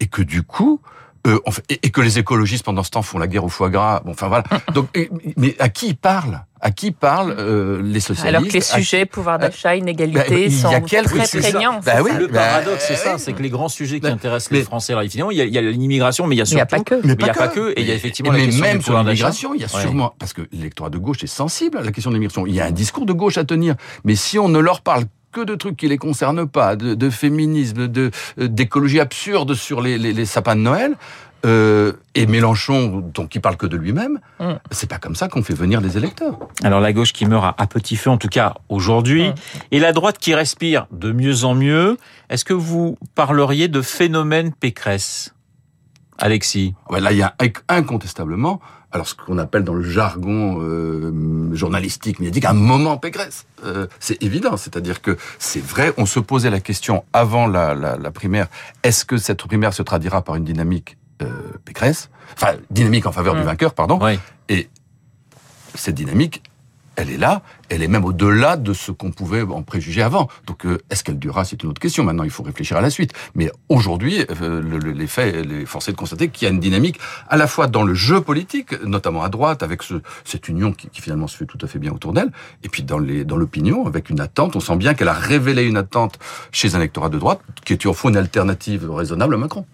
Et 0.00 0.06
que 0.06 0.22
du 0.22 0.42
coup, 0.42 0.80
euh, 1.26 1.40
et, 1.68 1.90
que 1.90 2.00
les 2.00 2.18
écologistes 2.18 2.64
pendant 2.64 2.82
ce 2.82 2.90
temps 2.90 3.02
font 3.02 3.18
la 3.18 3.26
guerre 3.26 3.44
au 3.44 3.48
foie 3.48 3.70
gras. 3.70 4.00
Bon, 4.04 4.12
enfin 4.12 4.28
voilà. 4.28 4.44
Donc, 4.74 4.88
mais 5.36 5.56
à 5.58 5.68
qui 5.68 5.88
ils 5.88 5.96
parlent? 5.96 6.44
À 6.60 6.70
qui 6.70 6.90
parlent 6.90 7.34
euh, 7.38 7.82
les 7.82 8.00
socialistes? 8.00 8.26
Alors 8.26 8.42
que 8.48 8.52
les 8.52 8.60
sujets, 8.60 9.04
pouvoir 9.04 9.38
d'achat, 9.38 9.70
euh, 9.70 9.76
inégalité, 9.76 10.50
sont 10.50 10.70
très 10.80 11.02
prégnants. 11.02 11.80
Bah 11.84 12.02
oui, 12.02 12.10
le 12.18 12.28
paradoxe, 12.28 12.84
c'est 12.88 12.96
ça, 12.96 13.18
c'est 13.18 13.32
que 13.32 13.42
les 13.42 13.50
grands 13.50 13.68
sujets 13.68 14.00
qui 14.00 14.06
intéressent 14.06 14.52
les 14.52 14.62
Français, 14.62 14.92
alors 14.92 15.04
finalement, 15.04 15.30
il 15.30 15.38
y 15.38 15.58
a, 15.58 15.60
l'immigration, 15.60 16.26
mais 16.26 16.34
il 16.34 16.38
y 16.38 16.42
a 16.42 16.44
surtout, 16.44 16.54
il 16.54 16.58
n'y 16.58 16.62
a 16.62 16.66
pas 16.66 16.80
que, 16.80 16.94
mais 17.06 17.14
il 17.18 17.26
y 17.26 17.30
a 17.30 17.34
pas 17.34 17.48
que, 17.48 17.70
et 17.70 17.80
il 17.80 17.86
y 17.86 17.90
a 17.90 17.94
effectivement 17.94 18.32
la 18.32 18.38
question 18.38 18.62
même 18.62 18.82
sur 18.82 18.96
l'immigration, 18.96 19.54
il 19.54 19.60
y 19.60 19.64
a 19.64 19.68
sûrement 19.68 20.14
parce 20.18 20.32
que 20.32 20.42
l'électorat 20.52 20.90
de 20.90 20.98
gauche 20.98 21.22
est 21.22 21.28
sensible 21.28 21.78
à 21.78 21.82
la 21.82 21.92
question 21.92 22.10
de 22.10 22.16
l'immigration. 22.16 22.46
Il 22.46 22.54
y 22.54 22.60
a 22.60 22.66
un 22.66 22.70
discours 22.70 23.06
de 23.06 23.12
gauche 23.12 23.36
à 23.36 23.44
tenir, 23.44 23.74
mais 24.04 24.14
si 24.14 24.38
on 24.38 24.48
ne 24.48 24.58
leur 24.58 24.80
parle 24.80 25.04
que 25.36 25.44
de 25.44 25.54
trucs 25.54 25.76
qui 25.76 25.86
les 25.86 25.98
concernent 25.98 26.48
pas, 26.48 26.76
de, 26.76 27.10
féminisme, 27.10 27.88
de 27.88 28.10
d'écologie 28.38 29.00
absurde 29.00 29.52
sur 29.52 29.82
les, 29.82 29.98
les, 29.98 30.14
les 30.14 30.24
sapins 30.24 30.56
de 30.56 30.62
Noël, 30.62 30.96
euh, 31.44 31.92
et 32.14 32.26
Mélenchon, 32.26 33.04
donc 33.12 33.28
qui 33.28 33.40
parle 33.40 33.58
que 33.58 33.66
de 33.66 33.76
lui-même, 33.76 34.18
mm. 34.40 34.54
c'est 34.70 34.88
pas 34.88 34.98
comme 34.98 35.14
ça 35.14 35.28
qu'on 35.28 35.42
fait 35.42 35.54
venir 35.54 35.82
les 35.82 35.98
électeurs. 35.98 36.38
Alors 36.64 36.80
la 36.80 36.94
gauche 36.94 37.12
qui 37.12 37.26
meurt 37.26 37.54
à, 37.58 37.66
petit 37.66 37.96
feu, 37.96 38.08
en 38.08 38.16
tout 38.16 38.28
cas 38.28 38.54
aujourd'hui, 38.70 39.28
mm. 39.28 39.34
et 39.72 39.78
la 39.78 39.92
droite 39.92 40.16
qui 40.18 40.34
respire 40.34 40.86
de 40.90 41.12
mieux 41.12 41.44
en 41.44 41.54
mieux. 41.54 41.98
Est-ce 42.30 42.46
que 42.46 42.54
vous 42.54 42.96
parleriez 43.14 43.68
de 43.68 43.82
phénomène 43.82 44.52
Pécresse, 44.52 45.34
Alexis 46.18 46.74
ouais, 46.88 47.00
Là, 47.00 47.12
il 47.12 47.18
y 47.18 47.22
a 47.22 47.34
incontestablement, 47.68 48.60
alors 48.92 49.08
ce 49.08 49.14
qu'on 49.14 49.38
appelle 49.38 49.64
dans 49.64 49.74
le 49.74 49.82
jargon 49.82 50.58
euh, 50.60 51.54
journalistique, 51.54 52.18
médiatique, 52.18 52.44
un 52.44 52.54
moment 52.54 52.96
Pécresse. 52.96 53.46
Euh, 53.64 53.86
c'est 54.00 54.22
évident, 54.22 54.56
c'est-à-dire 54.56 55.02
que 55.02 55.16
c'est 55.38 55.64
vrai, 55.64 55.92
on 55.96 56.06
se 56.06 56.20
posait 56.20 56.50
la 56.50 56.60
question 56.60 57.04
avant 57.12 57.46
la, 57.46 57.74
la, 57.74 57.96
la 57.96 58.10
primaire, 58.10 58.48
est-ce 58.82 59.04
que 59.04 59.16
cette 59.16 59.38
primaire 59.38 59.74
se 59.74 59.82
traduira 59.82 60.22
par 60.22 60.36
une 60.36 60.44
dynamique 60.44 60.96
euh, 61.22 61.28
Pécresse, 61.64 62.10
enfin 62.34 62.54
dynamique 62.70 63.06
en 63.06 63.12
faveur 63.12 63.34
du 63.34 63.40
mm. 63.40 63.44
vainqueur, 63.44 63.74
pardon. 63.74 63.98
Et 64.48 64.68
cette 65.74 65.94
dynamique, 65.94 66.42
elle 66.96 67.10
est 67.10 67.16
là, 67.16 67.42
elle 67.68 67.82
est 67.82 67.88
même 67.88 68.04
au-delà 68.04 68.56
de 68.56 68.72
ce 68.72 68.90
qu'on 68.90 69.10
pouvait 69.10 69.42
en 69.42 69.62
préjuger 69.62 70.02
avant. 70.02 70.28
Donc, 70.46 70.66
euh, 70.66 70.78
est-ce 70.90 71.04
qu'elle 71.04 71.18
durera 71.18 71.44
C'est 71.44 71.62
une 71.62 71.70
autre 71.70 71.80
question. 71.80 72.04
Maintenant, 72.04 72.24
il 72.24 72.30
faut 72.30 72.42
réfléchir 72.42 72.76
à 72.76 72.80
la 72.80 72.90
suite. 72.90 73.12
Mais 73.34 73.50
aujourd'hui, 73.68 74.24
euh, 74.40 74.80
les 74.80 75.06
faits, 75.06 75.46
les 75.46 75.66
forcés 75.66 75.92
de 75.92 75.96
constater 75.96 76.28
qu'il 76.28 76.46
y 76.46 76.50
a 76.50 76.54
une 76.54 76.60
dynamique 76.60 76.98
à 77.28 77.36
la 77.36 77.46
fois 77.46 77.66
dans 77.66 77.82
le 77.82 77.94
jeu 77.94 78.20
politique, 78.20 78.80
notamment 78.82 79.22
à 79.22 79.28
droite, 79.28 79.62
avec 79.62 79.82
ce, 79.82 79.94
cette 80.24 80.48
union 80.48 80.72
qui, 80.72 80.88
finalement 80.92 81.26
se 81.26 81.36
fait 81.36 81.46
tout 81.46 81.58
à 81.60 81.66
fait 81.66 81.78
bien 81.78 81.92
autour 81.92 82.12
d'elle, 82.12 82.30
et 82.64 82.68
puis 82.68 82.82
dans 82.82 82.98
l'opinion, 82.98 83.86
avec 83.86 84.10
une 84.10 84.20
attente. 84.20 84.56
On 84.56 84.60
sent 84.60 84.76
bien 84.76 84.94
qu'elle 84.94 85.08
a 85.08 85.12
révélé 85.12 85.64
une 85.64 85.76
attente 85.76 86.18
chez 86.52 86.74
un 86.74 86.78
électorat 86.78 87.08
de 87.08 87.18
droite 87.18 87.40
qui 87.64 87.72
est 87.72 87.86
au 87.86 87.92
fond 87.92 88.08
une 88.08 88.16
alternative 88.16 88.90
raisonnable 88.90 89.34
à 89.34 89.38
Macron. 89.38 89.66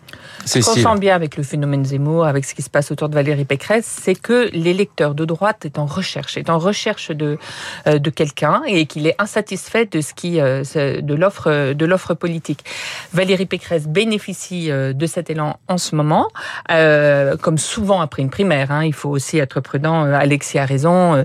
Ce 0.44 0.58
qu'on 0.58 0.74
sent 0.74 0.98
bien 0.98 1.14
avec 1.14 1.36
le 1.36 1.42
phénomène 1.42 1.84
Zemmour, 1.84 2.26
avec 2.26 2.44
ce 2.44 2.54
qui 2.54 2.62
se 2.62 2.70
passe 2.70 2.90
autour 2.90 3.08
de 3.08 3.14
Valérie 3.14 3.44
Pécresse, 3.44 3.98
c'est 4.02 4.14
que 4.14 4.50
l'électeur 4.52 5.14
de 5.14 5.24
droite 5.24 5.64
est 5.64 5.78
en 5.78 5.86
recherche, 5.86 6.36
est 6.36 6.50
en 6.50 6.58
recherche 6.58 7.10
de 7.10 7.38
de 7.86 8.10
quelqu'un 8.10 8.62
et 8.66 8.86
qu'il 8.86 9.06
est 9.06 9.16
insatisfait 9.18 9.86
de 9.86 10.00
ce 10.00 10.14
qui 10.14 10.38
de 10.38 11.14
l'offre 11.14 11.72
de 11.72 11.86
l'offre 11.86 12.14
politique. 12.14 12.64
Valérie 13.12 13.46
Pécresse 13.46 13.86
bénéficie 13.86 14.68
de 14.70 15.06
cet 15.06 15.30
élan 15.30 15.58
en 15.68 15.78
ce 15.78 15.94
moment, 15.96 16.28
comme 16.68 17.58
souvent 17.58 18.00
après 18.00 18.22
une 18.22 18.30
primaire. 18.30 18.70
Hein, 18.70 18.84
il 18.84 18.94
faut 18.94 19.10
aussi 19.10 19.38
être 19.38 19.60
prudent. 19.60 20.04
Alexis 20.04 20.58
a 20.58 20.64
raison. 20.64 21.24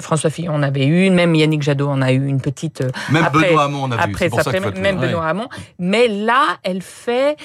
François 0.00 0.30
Fillon 0.30 0.54
en 0.54 0.62
avait 0.62 0.86
eu, 0.86 1.10
même 1.10 1.34
Yannick 1.34 1.62
Jadot 1.62 1.88
en 1.88 2.02
a 2.02 2.12
eu 2.12 2.26
une 2.26 2.40
petite. 2.40 2.82
Même 3.10 3.26
Benoît 3.32 3.64
Hamon 3.64 3.84
en 3.84 3.92
a 3.92 3.96
eu. 3.96 3.98
Après, 4.00 4.28
ça, 4.28 4.42
même 4.76 4.98
Benoît 4.98 5.26
Hamon. 5.26 5.48
Mais 5.78 6.08
là, 6.08 6.58
elle 6.62 6.82
fait 6.82 7.36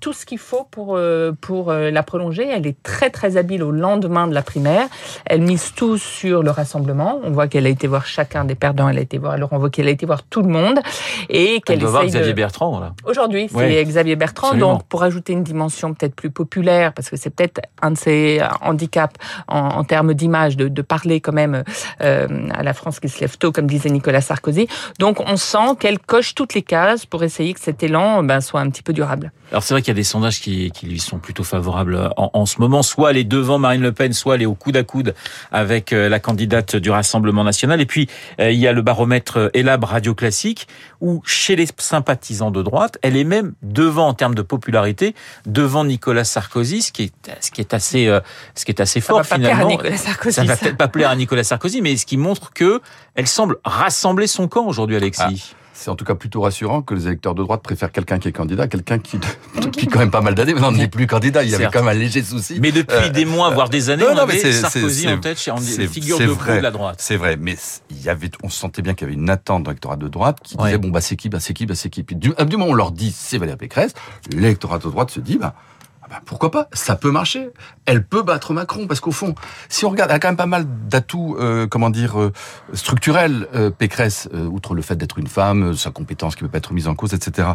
tout 0.00 0.12
ce 0.12 0.26
qu'il 0.26 0.38
faut 0.38 0.64
pour 0.70 0.98
pour 1.40 1.72
la 1.72 2.02
prolonger. 2.02 2.48
Elle 2.48 2.66
est 2.66 2.82
très 2.82 3.10
très 3.10 3.36
habile 3.36 3.62
au 3.62 3.70
lendemain 3.70 4.26
de 4.26 4.34
la 4.34 4.42
primaire. 4.42 4.88
Elle 5.24 5.42
mise 5.42 5.72
tout 5.74 5.98
sur 5.98 6.42
le 6.42 6.50
rassemblement. 6.50 7.20
On 7.24 7.30
voit 7.30 7.48
qu'elle 7.48 7.66
a 7.66 7.68
été 7.68 7.86
voir 7.86 8.06
chacun 8.06 8.44
des 8.44 8.54
perdants. 8.54 8.88
Elle 8.88 8.98
a 8.98 9.02
été 9.02 9.18
voir, 9.18 9.32
alors 9.32 9.50
on 9.52 9.58
voit 9.58 9.70
qu'elle 9.70 9.88
a 9.88 9.90
été 9.90 10.06
voir 10.06 10.22
tout 10.22 10.42
le 10.42 10.48
monde 10.48 10.80
et 11.28 11.60
qu'elle 11.60 11.78
essaye 11.78 11.90
voir 11.90 12.06
Xavier 12.06 12.34
Bertrand. 12.34 12.92
Aujourd'hui, 13.04 13.48
c'est 13.52 13.84
Xavier 13.84 14.16
Bertrand. 14.16 14.54
Donc 14.54 14.84
pour 14.84 15.02
ajouter 15.02 15.32
une 15.32 15.44
dimension 15.44 15.94
peut-être 15.94 16.14
plus 16.14 16.30
populaire, 16.30 16.92
parce 16.92 17.10
que 17.10 17.16
c'est 17.16 17.30
peut-être 17.30 17.60
un 17.82 17.92
de 17.92 17.98
ses 17.98 18.40
handicaps 18.62 19.16
en, 19.48 19.84
termes 19.84 20.14
d'image 20.14 20.56
de, 20.56 20.82
parler 20.82 21.20
quand 21.20 21.32
même 21.32 21.64
euh, 22.00 22.48
à 22.54 22.62
la 22.62 22.72
France 22.72 23.00
qui 23.00 23.08
se 23.08 23.20
lève 23.20 23.36
tôt, 23.38 23.50
comme 23.50 23.66
disait 23.66 23.90
Nicolas 23.90 24.20
Sarkozy. 24.20 24.68
Donc 24.98 25.20
on 25.26 25.36
sent 25.36 25.76
qu'elle 25.80 25.98
coche 25.98 26.34
toutes 26.34 26.54
les 26.54 26.62
cases 26.62 27.06
pour 27.06 27.22
essayer 27.22 27.54
que 27.54 27.60
cet 27.60 27.82
élan 27.82 28.22
ben, 28.22 28.40
soit 28.40 28.60
un 28.60 28.70
petit 28.70 28.82
peu 28.82 28.92
durable. 28.92 29.32
Alors 29.52 29.62
c'est 29.62 29.74
vrai 29.74 29.82
qu'il 29.82 29.88
y 29.88 29.92
a 29.92 29.94
des 29.94 30.04
sondages 30.04 30.40
qui, 30.40 30.72
qui 30.72 30.86
lui 30.86 30.98
sont 30.98 31.18
plutôt 31.18 31.44
favorables 31.44 32.10
en, 32.16 32.30
en, 32.32 32.46
ce 32.46 32.60
moment. 32.60 32.82
Soit 32.82 33.12
elle 33.12 33.16
est 33.16 33.24
devant 33.24 33.58
Marine 33.58 33.80
Le 33.80 33.92
Pen, 33.92 34.12
soit 34.12 34.34
elle 34.34 34.42
est 34.42 34.46
au 34.46 34.54
coude 34.54 34.76
à 34.76 34.82
coude 34.82 35.14
avec 35.52 35.92
euh, 35.92 36.08
la 36.08 36.18
candidate 36.18 36.74
du 36.74 36.90
Rassemblement 36.90 37.44
national. 37.44 37.80
Et 37.80 37.86
puis 37.86 38.08
euh, 38.40 38.50
il 38.50 38.58
y 38.58 38.66
a 38.66 38.72
le 38.72 38.82
baromètre 38.82 39.50
Elab 39.54 39.84
Radio 39.84 40.14
Classique 40.14 40.66
où 41.00 41.22
chez 41.24 41.54
les 41.54 41.68
sympathisants 41.78 42.50
de 42.50 42.62
droite, 42.62 42.98
elle 43.02 43.16
est 43.16 43.24
même 43.24 43.52
devant 43.62 44.08
en 44.08 44.14
termes 44.14 44.34
de 44.34 44.42
popularité, 44.42 45.14
devant 45.46 45.84
Nicolas 45.84 46.24
Sarkozy, 46.24 46.82
ce 46.82 46.90
qui 46.90 47.04
est 47.04 47.12
ce 47.40 47.50
qui 47.52 47.60
est 47.60 47.72
assez 47.72 48.08
euh, 48.08 48.20
ce 48.56 48.64
qui 48.64 48.72
est 48.72 48.80
assez 48.80 49.00
fort 49.00 49.24
ça 49.24 49.36
va 49.36 49.36
finalement. 49.36 49.68
Pas 49.68 49.76
plaire 49.76 49.90
à 49.90 49.90
Nicolas 49.90 49.96
Sarkozy, 49.96 50.34
ça 50.34 50.44
va 50.44 50.56
peut-être 50.56 50.76
pas 50.76 50.88
plaire 50.88 51.10
à 51.10 51.16
Nicolas 51.16 51.44
Sarkozy, 51.44 51.82
mais 51.82 51.96
ce 51.96 52.06
qui 52.06 52.16
montre 52.16 52.52
que 52.52 52.80
elle 53.14 53.28
semble 53.28 53.58
rassembler 53.64 54.26
son 54.26 54.48
camp 54.48 54.66
aujourd'hui, 54.66 54.96
Alexis. 54.96 55.54
Ah 55.54 55.65
c'est 55.76 55.90
en 55.90 55.94
tout 55.94 56.04
cas 56.04 56.14
plutôt 56.14 56.40
rassurant 56.40 56.82
que 56.82 56.94
les 56.94 57.06
électeurs 57.06 57.34
de 57.34 57.42
droite 57.42 57.62
préfèrent 57.62 57.92
quelqu'un 57.92 58.18
qui 58.18 58.28
est 58.28 58.32
candidat, 58.32 58.66
quelqu'un 58.66 58.98
qui, 58.98 59.18
qui 59.72 59.86
quand 59.86 59.98
même 59.98 60.10
pas 60.10 60.22
mal 60.22 60.34
d'années, 60.34 60.54
mais 60.54 60.70
n'est 60.70 60.88
plus 60.88 61.06
candidat. 61.06 61.44
Il 61.44 61.50
y 61.50 61.54
avait 61.54 61.66
quand 61.66 61.80
même 61.80 61.88
un 61.88 61.98
léger 61.98 62.22
souci. 62.22 62.58
Mais 62.60 62.72
depuis 62.72 62.96
euh, 62.96 63.08
des 63.10 63.24
mois, 63.24 63.50
voire 63.50 63.68
des 63.68 63.90
années, 63.90 64.06
on 64.10 64.16
avait 64.16 64.52
Sarkozy 64.52 65.08
en 65.08 65.18
tête, 65.18 65.38
en 65.50 65.58
figure 65.58 66.18
de 66.18 66.26
proue 66.26 66.52
de 66.52 66.60
la 66.60 66.70
droite. 66.70 66.96
C'est 66.98 67.16
vrai, 67.16 67.36
mais 67.36 67.56
il 67.90 68.02
y 68.02 68.08
avait, 68.08 68.30
on 68.42 68.48
sentait 68.48 68.82
bien 68.82 68.94
qu'il 68.94 69.06
y 69.06 69.10
avait 69.10 69.20
une 69.20 69.30
attente 69.30 69.64
dans 69.64 69.70
l'électorat 69.70 69.96
de 69.96 70.08
droite 70.08 70.38
qui 70.42 70.56
disait 70.56 70.78
bon 70.78 70.88
bah 70.88 71.00
c'est 71.00 71.16
qui, 71.16 71.28
bah 71.28 71.40
c'est 71.40 71.54
qui, 71.54 71.66
bah 71.66 71.74
c'est 71.74 71.90
qui. 71.90 72.02
du, 72.02 72.30
du 72.30 72.56
moment 72.56 72.66
où 72.66 72.72
on 72.72 72.74
leur 72.74 72.92
dit 72.92 73.14
c'est 73.14 73.38
Valérie 73.38 73.58
Pécresse, 73.58 73.92
l'électorat 74.32 74.78
de 74.78 74.84
droite 74.84 75.10
se 75.10 75.20
dit 75.20 75.36
bah 75.38 75.54
ah 75.56 75.75
bah, 76.08 76.20
pourquoi 76.24 76.50
pas? 76.50 76.68
Ça 76.72 76.96
peut 76.96 77.10
marcher. 77.10 77.48
Elle 77.84 78.04
peut 78.04 78.22
battre 78.22 78.52
Macron 78.52 78.86
parce 78.86 79.00
qu'au 79.00 79.12
fond, 79.12 79.34
si 79.68 79.84
on 79.84 79.90
regarde, 79.90 80.10
elle 80.10 80.16
a 80.16 80.18
quand 80.18 80.28
même 80.28 80.36
pas 80.36 80.46
mal 80.46 80.66
d'atouts, 80.88 81.36
euh, 81.38 81.66
comment 81.66 81.90
dire, 81.90 82.20
euh, 82.20 82.32
structurels. 82.72 83.48
Euh, 83.54 83.70
Pécresse, 83.70 84.28
outre 84.32 84.74
le 84.74 84.82
fait 84.82 84.96
d'être 84.96 85.18
une 85.18 85.26
femme, 85.26 85.74
sa 85.74 85.90
compétence 85.90 86.36
qui 86.36 86.42
peut 86.42 86.48
pas 86.48 86.58
être 86.58 86.72
mise 86.72 86.88
en 86.88 86.94
cause, 86.94 87.14
etc. 87.14 87.48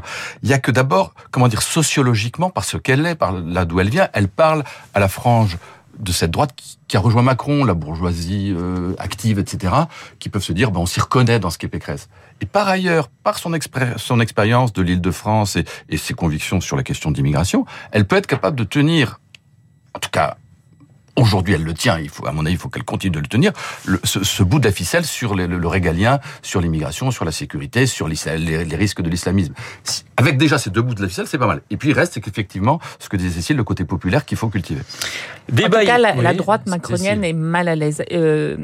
Il 0.43 0.49
y 0.49 0.53
a 0.53 0.59
que 0.59 0.71
d'abord, 0.71 1.13
comment 1.31 1.47
dire, 1.47 1.61
sociologiquement, 1.61 2.49
parce 2.49 2.79
qu'elle 2.79 3.05
est, 3.05 3.15
par 3.15 3.31
là 3.31 3.65
d'où 3.65 3.79
elle 3.79 3.89
vient, 3.89 4.09
elle 4.13 4.27
parle 4.27 4.63
à 4.93 4.99
la 4.99 5.07
frange 5.07 5.57
de 6.01 6.11
cette 6.11 6.31
droite 6.31 6.51
qui 6.87 6.97
a 6.97 6.99
rejoint 6.99 7.21
Macron, 7.21 7.63
la 7.63 7.73
bourgeoisie 7.73 8.53
active, 8.97 9.39
etc., 9.39 9.73
qui 10.19 10.29
peuvent 10.29 10.43
se 10.43 10.53
dire, 10.53 10.71
ben, 10.71 10.79
on 10.79 10.85
s'y 10.85 10.99
reconnaît 10.99 11.39
dans 11.39 11.49
ce 11.49 11.57
qu'est 11.57 11.67
Pécresse. 11.67 12.09
Et 12.41 12.45
par 12.45 12.67
ailleurs, 12.67 13.07
par 13.23 13.37
son, 13.37 13.51
son 13.97 14.19
expérience 14.19 14.73
de 14.73 14.81
l'île 14.81 15.01
de 15.01 15.11
France 15.11 15.55
et, 15.55 15.65
et 15.89 15.97
ses 15.97 16.13
convictions 16.13 16.59
sur 16.59 16.75
la 16.75 16.83
question 16.83 17.11
d'immigration, 17.11 17.65
elle 17.91 18.05
peut 18.05 18.15
être 18.15 18.27
capable 18.27 18.57
de 18.57 18.63
tenir, 18.63 19.19
en 19.93 19.99
tout 19.99 20.09
cas 20.09 20.37
Aujourd'hui, 21.15 21.55
elle 21.55 21.63
le 21.63 21.73
tient. 21.73 21.99
Il 21.99 22.09
faut, 22.09 22.25
à 22.25 22.31
mon 22.31 22.45
avis, 22.45 22.55
il 22.55 22.57
faut 22.57 22.69
qu'elle 22.69 22.83
continue 22.83 23.11
de 23.11 23.19
le 23.19 23.27
tenir. 23.27 23.51
Le, 23.85 23.99
ce, 24.03 24.23
ce, 24.23 24.43
bout 24.43 24.59
de 24.59 24.65
la 24.65 24.71
ficelle 24.71 25.05
sur 25.05 25.35
le, 25.35 25.45
le, 25.45 25.67
régalien, 25.67 26.19
sur 26.41 26.61
l'immigration, 26.61 27.11
sur 27.11 27.25
la 27.25 27.31
sécurité, 27.31 27.85
sur 27.85 28.07
les, 28.07 28.15
les, 28.37 28.75
risques 28.75 29.01
de 29.01 29.09
l'islamisme. 29.09 29.53
Avec 30.17 30.37
déjà 30.37 30.57
ces 30.57 30.69
deux 30.69 30.81
bouts 30.81 30.95
de 30.95 31.01
la 31.01 31.09
ficelle, 31.09 31.27
c'est 31.27 31.37
pas 31.37 31.47
mal. 31.47 31.61
Et 31.69 31.77
puis 31.77 31.89
il 31.89 31.93
reste 31.93 32.17
effectivement 32.17 32.79
ce 32.99 33.09
que 33.09 33.17
disait 33.17 33.31
Cécile, 33.31 33.57
le 33.57 33.63
côté 33.63 33.83
populaire 33.83 34.25
qu'il 34.25 34.37
faut 34.37 34.49
cultiver. 34.49 34.81
Débat, 35.51 35.77
en 35.77 35.81
tout 35.81 35.87
cas, 35.87 35.97
la, 35.97 36.15
la 36.15 36.33
droite 36.33 36.67
macronienne 36.67 37.23
est 37.23 37.33
mal 37.33 37.67
à 37.67 37.75
l'aise. 37.75 38.03
Euh, 38.11 38.57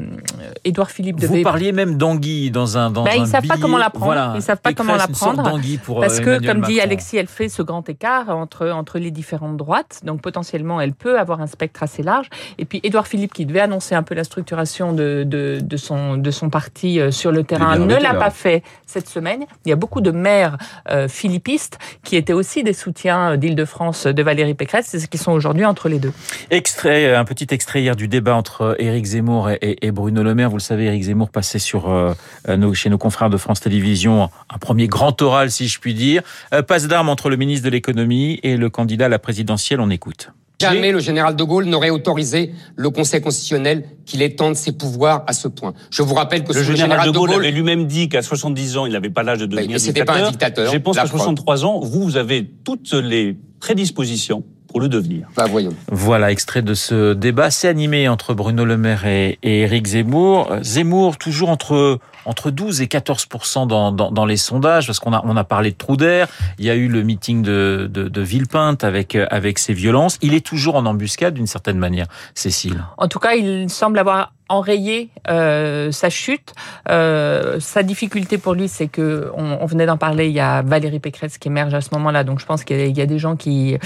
Édouard 0.64 0.90
Philippe 0.90 1.20
devait. 1.20 1.38
Vous 1.38 1.42
parliez 1.42 1.72
même 1.72 1.96
d'anguille 1.96 2.50
dans 2.50 2.78
un 2.78 2.90
dans 2.90 3.04
ben, 3.04 3.12
un 3.12 3.24
Ils 3.24 3.26
savent 3.26 3.46
pas 3.46 3.58
comment 3.58 3.78
la 3.78 3.90
prendre. 3.90 4.06
Voilà. 4.06 4.32
Ils 4.36 4.42
savent 4.42 4.60
pas 4.60 4.72
comment 4.72 4.96
la 4.96 5.08
prendre. 5.08 5.58
Pour 5.84 6.00
parce 6.00 6.20
euh, 6.20 6.22
que, 6.22 6.46
comme 6.46 6.58
Macron. 6.58 6.72
dit 6.72 6.80
Alexis, 6.80 7.16
elle 7.16 7.26
fait 7.26 7.48
ce 7.48 7.62
grand 7.62 7.88
écart 7.88 8.30
entre 8.30 8.70
entre 8.70 8.98
les 8.98 9.10
différentes 9.10 9.56
droites. 9.56 10.00
Donc 10.04 10.22
potentiellement, 10.22 10.80
elle 10.80 10.94
peut 10.94 11.18
avoir 11.18 11.40
un 11.40 11.46
spectre 11.46 11.82
assez 11.82 12.02
large. 12.02 12.28
Et 12.58 12.64
puis 12.64 12.80
Édouard 12.82 13.06
Philippe, 13.06 13.32
qui 13.32 13.46
devait 13.46 13.60
annoncer 13.60 13.94
un 13.94 14.02
peu 14.02 14.14
la 14.14 14.24
structuration 14.24 14.92
de, 14.92 15.24
de, 15.26 15.58
de 15.60 15.76
son, 15.76 16.16
de 16.16 16.30
son 16.30 16.50
parti 16.50 17.00
euh, 17.00 17.10
sur 17.10 17.32
le 17.32 17.44
terrain, 17.44 17.78
ne 17.78 17.94
l'a 17.94 18.14
pas 18.14 18.30
fait 18.30 18.62
cette 18.86 19.08
semaine. 19.08 19.44
Il 19.64 19.68
y 19.68 19.72
a 19.72 19.76
beaucoup 19.76 20.00
de 20.00 20.10
maires 20.10 20.56
euh, 20.90 21.08
philippistes 21.08 21.78
qui 22.04 22.16
étaient 22.16 22.32
aussi 22.32 22.62
des 22.62 22.72
soutiens 22.72 23.36
d'Île-de-France 23.36 24.06
de 24.06 24.22
Valérie 24.22 24.54
Pécresse, 24.54 24.86
c'est 24.88 25.00
ce 25.00 25.06
qui 25.06 25.18
sont 25.18 25.32
aujourd'hui 25.32 25.64
entre 25.64 25.88
les 25.88 25.98
deux. 25.98 26.12
Extrait, 26.50 27.14
un 27.14 27.24
petit 27.24 27.46
extrait 27.50 27.82
hier 27.82 27.96
du 27.96 28.08
débat 28.08 28.34
entre 28.34 28.76
Éric 28.78 29.04
Zemmour 29.04 29.50
et, 29.50 29.78
et, 29.82 29.90
Bruno 29.90 30.22
Le 30.22 30.34
Maire. 30.34 30.50
Vous 30.50 30.56
le 30.56 30.62
savez, 30.62 30.86
Éric 30.86 31.04
Zemmour 31.04 31.30
passait 31.30 31.58
sur, 31.58 31.90
euh, 31.90 32.14
nos, 32.48 32.74
chez 32.74 32.90
nos 32.90 32.98
confrères 32.98 33.30
de 33.30 33.36
France 33.36 33.60
Télévisions 33.60 34.30
un 34.50 34.58
premier 34.58 34.88
grand 34.88 35.20
oral, 35.22 35.50
si 35.50 35.68
je 35.68 35.78
puis 35.78 35.94
dire. 35.94 36.22
Euh, 36.52 36.62
passe 36.62 36.86
d'armes 36.88 37.08
entre 37.08 37.30
le 37.30 37.36
ministre 37.36 37.64
de 37.64 37.70
l'économie 37.70 38.40
et 38.42 38.56
le 38.56 38.70
candidat 38.70 39.06
à 39.06 39.08
la 39.08 39.18
présidentielle. 39.18 39.80
On 39.80 39.90
écoute. 39.90 40.30
Jamais 40.60 40.90
le 40.90 40.98
général 40.98 41.36
de 41.36 41.44
Gaulle 41.44 41.66
n'aurait 41.66 41.90
autorisé 41.90 42.52
le 42.74 42.90
Conseil 42.90 43.20
constitutionnel 43.20 43.84
qu'il 44.04 44.22
étende 44.22 44.56
ses 44.56 44.72
pouvoirs 44.72 45.22
à 45.28 45.32
ce 45.32 45.46
point. 45.46 45.72
Je 45.92 46.02
vous 46.02 46.14
rappelle 46.14 46.42
que 46.42 46.52
le, 46.52 46.64
général, 46.64 46.90
général, 46.90 47.12
de 47.12 47.12
Gaulle, 47.12 47.32
avait 47.32 47.52
lui-même 47.52 47.86
dit 47.86 48.08
qu'à 48.08 48.22
70 48.22 48.76
ans, 48.76 48.84
il 48.84 48.92
n'avait 48.92 49.08
pas 49.08 49.22
l'âge 49.22 49.38
de 49.38 49.46
devenir 49.46 49.70
mais 49.70 49.78
dictateur. 49.78 50.16
pas 50.16 50.20
un 50.20 50.30
dictateur. 50.30 50.72
Je 50.72 50.78
pense 50.78 50.96
qu'à 50.96 51.06
63 51.06 51.64
ans, 51.64 51.78
vous, 51.78 52.02
vous 52.02 52.16
avez 52.16 52.44
toutes 52.64 52.92
les 52.92 53.36
prédispositions 53.60 54.42
pour 54.68 54.80
le 54.80 54.88
devenir. 54.88 55.26
Bah, 55.36 55.46
voyons. 55.48 55.74
Voilà, 55.90 56.30
extrait 56.30 56.62
de 56.62 56.74
ce 56.74 57.14
débat 57.14 57.46
assez 57.46 57.68
animé 57.68 58.08
entre 58.08 58.34
Bruno 58.34 58.64
Le 58.64 58.76
Maire 58.76 59.06
et, 59.06 59.38
et 59.42 59.60
Éric 59.62 59.86
Zemmour. 59.86 60.50
Zemmour, 60.62 61.16
toujours 61.16 61.48
entre 61.48 61.98
entre 62.24 62.50
12 62.50 62.82
et 62.82 62.88
14 62.88 63.26
dans, 63.66 63.90
dans, 63.90 64.10
dans 64.10 64.26
les 64.26 64.36
sondages, 64.36 64.86
parce 64.86 65.00
qu'on 65.00 65.14
a 65.14 65.22
on 65.24 65.36
a 65.36 65.44
parlé 65.44 65.70
de 65.70 65.76
trou 65.76 65.96
d'air. 65.96 66.28
Il 66.58 66.66
y 66.66 66.70
a 66.70 66.74
eu 66.74 66.88
le 66.88 67.02
meeting 67.02 67.42
de, 67.42 67.88
de, 67.90 68.08
de 68.08 68.20
Villepinte 68.20 68.84
avec 68.84 69.16
avec 69.16 69.58
ses 69.58 69.72
violences. 69.72 70.18
Il 70.20 70.34
est 70.34 70.44
toujours 70.44 70.76
en 70.76 70.84
embuscade 70.84 71.34
d'une 71.34 71.46
certaine 71.46 71.78
manière, 71.78 72.06
Cécile. 72.34 72.84
En 72.98 73.08
tout 73.08 73.18
cas, 73.18 73.34
il 73.34 73.70
semble 73.70 73.98
avoir 73.98 74.32
enrayer 74.48 75.10
euh, 75.28 75.92
sa 75.92 76.10
chute. 76.10 76.54
Euh, 76.88 77.60
sa 77.60 77.82
difficulté 77.82 78.38
pour 78.38 78.54
lui, 78.54 78.68
c'est 78.68 78.88
que 78.88 79.30
on, 79.34 79.58
on 79.60 79.66
venait 79.66 79.86
d'en 79.86 79.96
parler. 79.96 80.28
Il 80.28 80.34
y 80.34 80.40
a 80.40 80.62
Valérie 80.62 81.00
Pécresse 81.00 81.38
qui 81.38 81.48
émerge 81.48 81.74
à 81.74 81.80
ce 81.80 81.90
moment-là, 81.92 82.24
donc 82.24 82.40
je 82.40 82.46
pense 82.46 82.64
qu'il 82.64 82.96
y 82.96 83.00
a 83.00 83.06
des 83.06 83.18
gens 83.18 83.36
qui, 83.36 83.76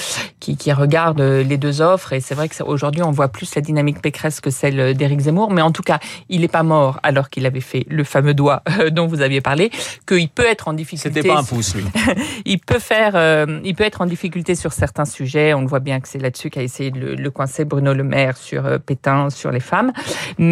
qui, 0.41 0.57
qui 0.57 0.73
regardent 0.73 1.21
les 1.21 1.57
deux 1.57 1.81
offres. 1.81 2.13
Et 2.13 2.21
c'est 2.21 2.35
vrai 2.35 2.49
qu'aujourd'hui, 2.49 3.03
on 3.03 3.11
voit 3.11 3.29
plus 3.29 3.55
la 3.55 3.63
dynamique 3.63 4.01
Pécresse 4.01 4.41
que 4.41 4.51
celle 4.51 4.95
d'Éric 4.95 5.21
Zemmour. 5.21 5.51
Mais 5.51 5.63
en 5.63 5.73
tout 5.73 5.83
cas, 5.83 5.99
il 6.29 6.43
n'est 6.43 6.49
pas 6.49 6.63
mort 6.63 7.01
alors 7.03 7.31
qu'il 7.31 7.47
avait 7.47 7.61
fait 7.61 7.85
le 7.89 8.05
fameux 8.05 8.35
doigt 8.35 8.63
dont 8.91 9.07
vous 9.07 9.21
aviez 9.21 9.41
parlé. 9.41 9.71
Qu'il 10.07 10.29
peut 10.29 10.47
être 10.47 10.69
en 10.69 10.73
difficulté. 10.73 11.21
C'était 11.23 11.29
pas 11.29 11.41
un 11.41 11.45
pouce, 11.45 11.75
lui. 11.75 11.85
il 12.45 12.59
peut 12.61 12.79
faire, 12.79 13.13
euh, 13.17 13.61
il 13.65 13.75
peut 13.75 13.85
être 13.85 14.01
en 14.01 14.07
difficulté 14.07 14.55
sur 14.55 14.73
certains 14.73 15.05
sujets. 15.05 15.55
On 15.55 15.63
le 15.63 15.67
voit 15.67 15.81
bien 15.81 16.01
que 16.01 16.09
c'est 16.09 16.19
là-dessus 16.19 16.51
qu'a 16.51 16.63
essayé 16.63 16.91
de 16.91 16.99
le, 16.99 17.15
le, 17.15 17.31
coincer 17.31 17.65
Bruno 17.65 17.95
Le 17.95 18.05
Maire 18.05 18.37
sur 18.37 18.67
euh, 18.67 18.79
Pétain, 18.79 19.31
sur 19.31 19.51
les 19.51 19.61
femmes 19.61 19.93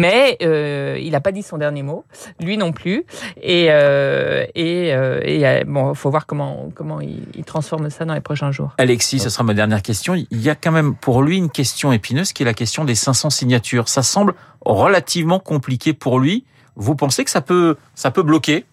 euh, 0.41 0.97
il 0.99 1.11
n'a 1.11 1.21
pas 1.21 1.31
dit 1.31 1.43
son 1.43 1.57
dernier 1.57 1.83
mot, 1.83 2.05
lui 2.39 2.57
non 2.57 2.71
plus. 2.71 3.05
Et, 3.41 3.67
euh, 3.69 4.45
et, 4.55 4.93
euh, 4.93 5.21
et 5.23 5.63
bon, 5.65 5.93
faut 5.93 6.09
voir 6.09 6.25
comment 6.25 6.69
comment 6.73 7.01
il, 7.01 7.23
il, 7.35 7.43
transforme 7.43 7.89
ça 7.89 8.05
dans 8.05 8.13
les 8.13 8.21
prochains 8.21 8.51
jours. 8.51 8.73
Alexis, 8.77 9.19
ce 9.19 9.29
sera 9.29 9.43
ma 9.43 9.53
dernière 9.53 9.81
question. 9.81 10.15
Il 10.15 10.41
y 10.41 10.49
a 10.49 10.55
quand 10.55 10.71
même 10.71 10.95
pour 10.95 11.21
lui 11.21 11.37
une 11.37 11.49
question 11.49 11.91
épineuse 11.91 12.33
qui 12.33 12.43
est 12.43 12.45
la 12.45 12.53
question 12.53 12.85
des 12.85 12.95
500 12.95 13.29
signatures. 13.29 13.89
Ça 13.89 14.03
semble 14.03 14.33
relativement 14.61 15.39
compliqué 15.39 15.93
pour 15.93 16.19
lui. 16.19 16.45
Vous 16.75 16.95
pensez 16.95 17.23
que 17.23 17.31
ça 17.31 17.41
peut 17.41 17.75
ça 17.95 18.11
peut 18.11 18.23
bloquer? 18.23 18.65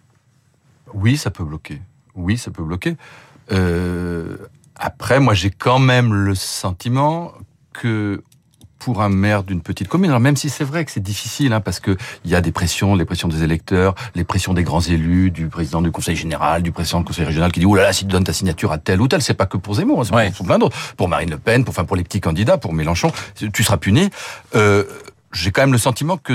Oui, 0.95 1.17
ça 1.17 1.31
peut 1.31 1.45
bloquer. 1.45 1.81
Oui, 2.15 2.39
ça 2.39 2.51
peut 2.51 2.63
bloquer. 2.63 2.97
Euh, 3.53 4.37
après, 4.77 5.21
moi, 5.21 5.35
j'ai 5.35 5.51
quand 5.51 5.79
même 5.79 6.15
le 6.15 6.35
sentiment 6.35 7.33
que 7.73 8.23
pour 8.79 9.03
un 9.03 9.09
maire 9.09 9.43
d'une 9.43 9.61
petite 9.61 9.89
commune. 9.89 10.11
Alors 10.11 10.21
même 10.21 10.37
si 10.37 10.49
c'est 10.51 10.65
vrai 10.65 10.85
que 10.85 10.91
c'est 10.91 11.03
difficile, 11.03 11.53
hein, 11.53 11.61
parce 11.61 11.81
que 11.81 11.97
il 12.25 12.31
y 12.31 12.35
a 12.35 12.41
des 12.41 12.53
pressions, 12.53 12.95
les 12.95 13.05
pressions 13.05 13.29
des 13.29 13.43
électeurs, 13.43 13.95
les 14.15 14.25
pressions 14.25 14.55
des 14.55 14.63
grands 14.63 14.81
élus, 14.81 15.31
du 15.31 15.49
président 15.49 15.83
du 15.83 15.91
conseil 15.91 16.17
général, 16.17 16.63
du 16.63 16.73
président 16.73 17.01
du 17.01 17.07
conseil 17.07 17.25
régional 17.25 17.53
qui 17.53 17.61
dit 17.61 17.67
oh 17.67 17.75
là 17.75 17.83
là 17.83 17.93
si 17.93 18.05
tu 18.05 18.11
donnes 18.13 18.25
ta 18.25 18.33
signature 18.33 18.73
à 18.73 18.79
tel 18.79 19.01
ou 19.01 19.09
tel, 19.09 19.23
c'est 19.23 19.35
pas 19.35 19.47
que 19.47 19.57
pour 19.57 19.75
Zemmour, 19.75 20.07
c'est 20.07 20.37
pour 20.37 20.47
plein 20.47 20.59
d'autres, 20.59 20.77
pour 20.97 21.09
Marine 21.09 21.31
Le 21.31 21.39
Pen, 21.39 21.65
pour 21.65 21.73
enfin 21.73 21.85
pour 21.85 21.97
les 21.97 22.05
petits 22.05 22.21
candidats, 22.21 22.59
pour 22.59 22.73
Mélenchon, 22.73 23.13
tu 23.53 23.63
seras 23.63 23.77
puni. 23.77 24.11
Euh, 24.55 24.85
j'ai 25.33 25.51
quand 25.51 25.63
même 25.63 25.73
le 25.73 25.79
sentiment 25.79 26.17
que, 26.17 26.33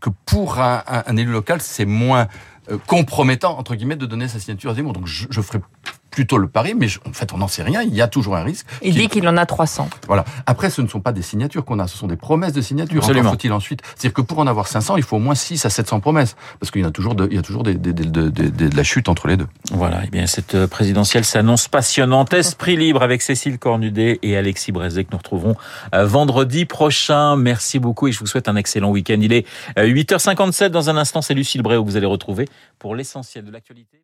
que 0.00 0.10
pour 0.26 0.58
un, 0.58 0.82
un 0.86 1.16
élu 1.16 1.30
local, 1.30 1.60
c'est 1.62 1.84
moins 1.84 2.26
euh, 2.70 2.78
compromettant, 2.86 3.58
entre 3.58 3.74
guillemets, 3.74 3.96
de 3.96 4.06
donner 4.06 4.28
sa 4.28 4.38
signature 4.38 4.70
à 4.70 4.74
Zemmour. 4.74 4.92
Donc 4.92 5.06
je, 5.06 5.26
je 5.30 5.40
ferai 5.40 5.60
plutôt 6.12 6.38
le 6.38 6.46
pari, 6.46 6.74
mais 6.74 6.86
en 7.08 7.12
fait, 7.12 7.32
on 7.32 7.38
n'en 7.38 7.48
sait 7.48 7.62
rien. 7.62 7.82
Il 7.82 7.94
y 7.94 8.02
a 8.02 8.06
toujours 8.06 8.36
un 8.36 8.44
risque. 8.44 8.66
Il 8.82 8.94
dit 8.94 9.08
qu'il 9.08 9.26
en 9.26 9.36
a 9.36 9.46
300. 9.46 9.88
Voilà. 10.06 10.24
Après, 10.46 10.70
ce 10.70 10.82
ne 10.82 10.86
sont 10.86 11.00
pas 11.00 11.12
des 11.12 11.22
signatures 11.22 11.64
qu'on 11.64 11.78
a, 11.78 11.88
ce 11.88 11.96
sont 11.96 12.06
des 12.06 12.16
promesses 12.16 12.52
de 12.52 12.60
signature. 12.60 12.98
Absolument. 12.98 13.30
faut-il 13.30 13.52
ensuite. 13.52 13.80
C'est-à-dire 13.96 14.12
que 14.12 14.20
pour 14.20 14.38
en 14.38 14.46
avoir 14.46 14.68
500, 14.68 14.96
il 14.98 15.02
faut 15.02 15.16
au 15.16 15.20
moins 15.20 15.34
6 15.34 15.64
à 15.64 15.70
700 15.70 16.00
promesses. 16.00 16.36
Parce 16.60 16.70
qu'il 16.70 16.82
y 16.82 16.84
a 16.84 16.90
toujours 16.90 17.14
de, 17.14 17.26
il 17.30 17.36
y 17.36 17.38
a 17.38 17.42
toujours 17.42 17.62
des, 17.62 17.74
des, 17.74 17.92
des, 17.94 18.04
de 18.04 18.76
la 18.76 18.82
chute 18.84 19.08
entre 19.08 19.26
les 19.26 19.38
deux. 19.38 19.48
Voilà. 19.72 20.02
Et 20.02 20.08
eh 20.08 20.10
bien, 20.10 20.26
cette 20.26 20.54
euh, 20.54 20.66
présidentielle 20.66 21.24
s'annonce 21.24 21.66
passionnante. 21.68 22.34
Esprit 22.34 22.76
libre 22.76 23.02
avec 23.02 23.22
Cécile 23.22 23.58
Cornudet 23.58 24.18
et 24.22 24.36
Alexis 24.36 24.70
Brézet 24.70 25.04
que 25.04 25.10
nous 25.12 25.18
retrouvons 25.18 25.56
euh, 25.94 26.04
vendredi 26.04 26.66
prochain. 26.66 27.36
Merci 27.36 27.78
beaucoup 27.78 28.08
et 28.08 28.12
je 28.12 28.18
vous 28.18 28.26
souhaite 28.26 28.48
un 28.48 28.56
excellent 28.56 28.90
week-end. 28.90 29.18
Il 29.20 29.32
est 29.32 29.46
8h57 29.78 30.66
dans 30.66 30.90
un 30.90 30.98
instant. 30.98 31.22
C'est 31.22 31.34
Lucille 31.34 31.62
Bréau 31.62 31.82
que 31.82 31.90
vous 31.90 31.96
allez 31.96 32.06
retrouver 32.06 32.46
pour 32.78 32.94
l'essentiel 32.94 33.44
de 33.44 33.50
l'actualité. 33.50 33.98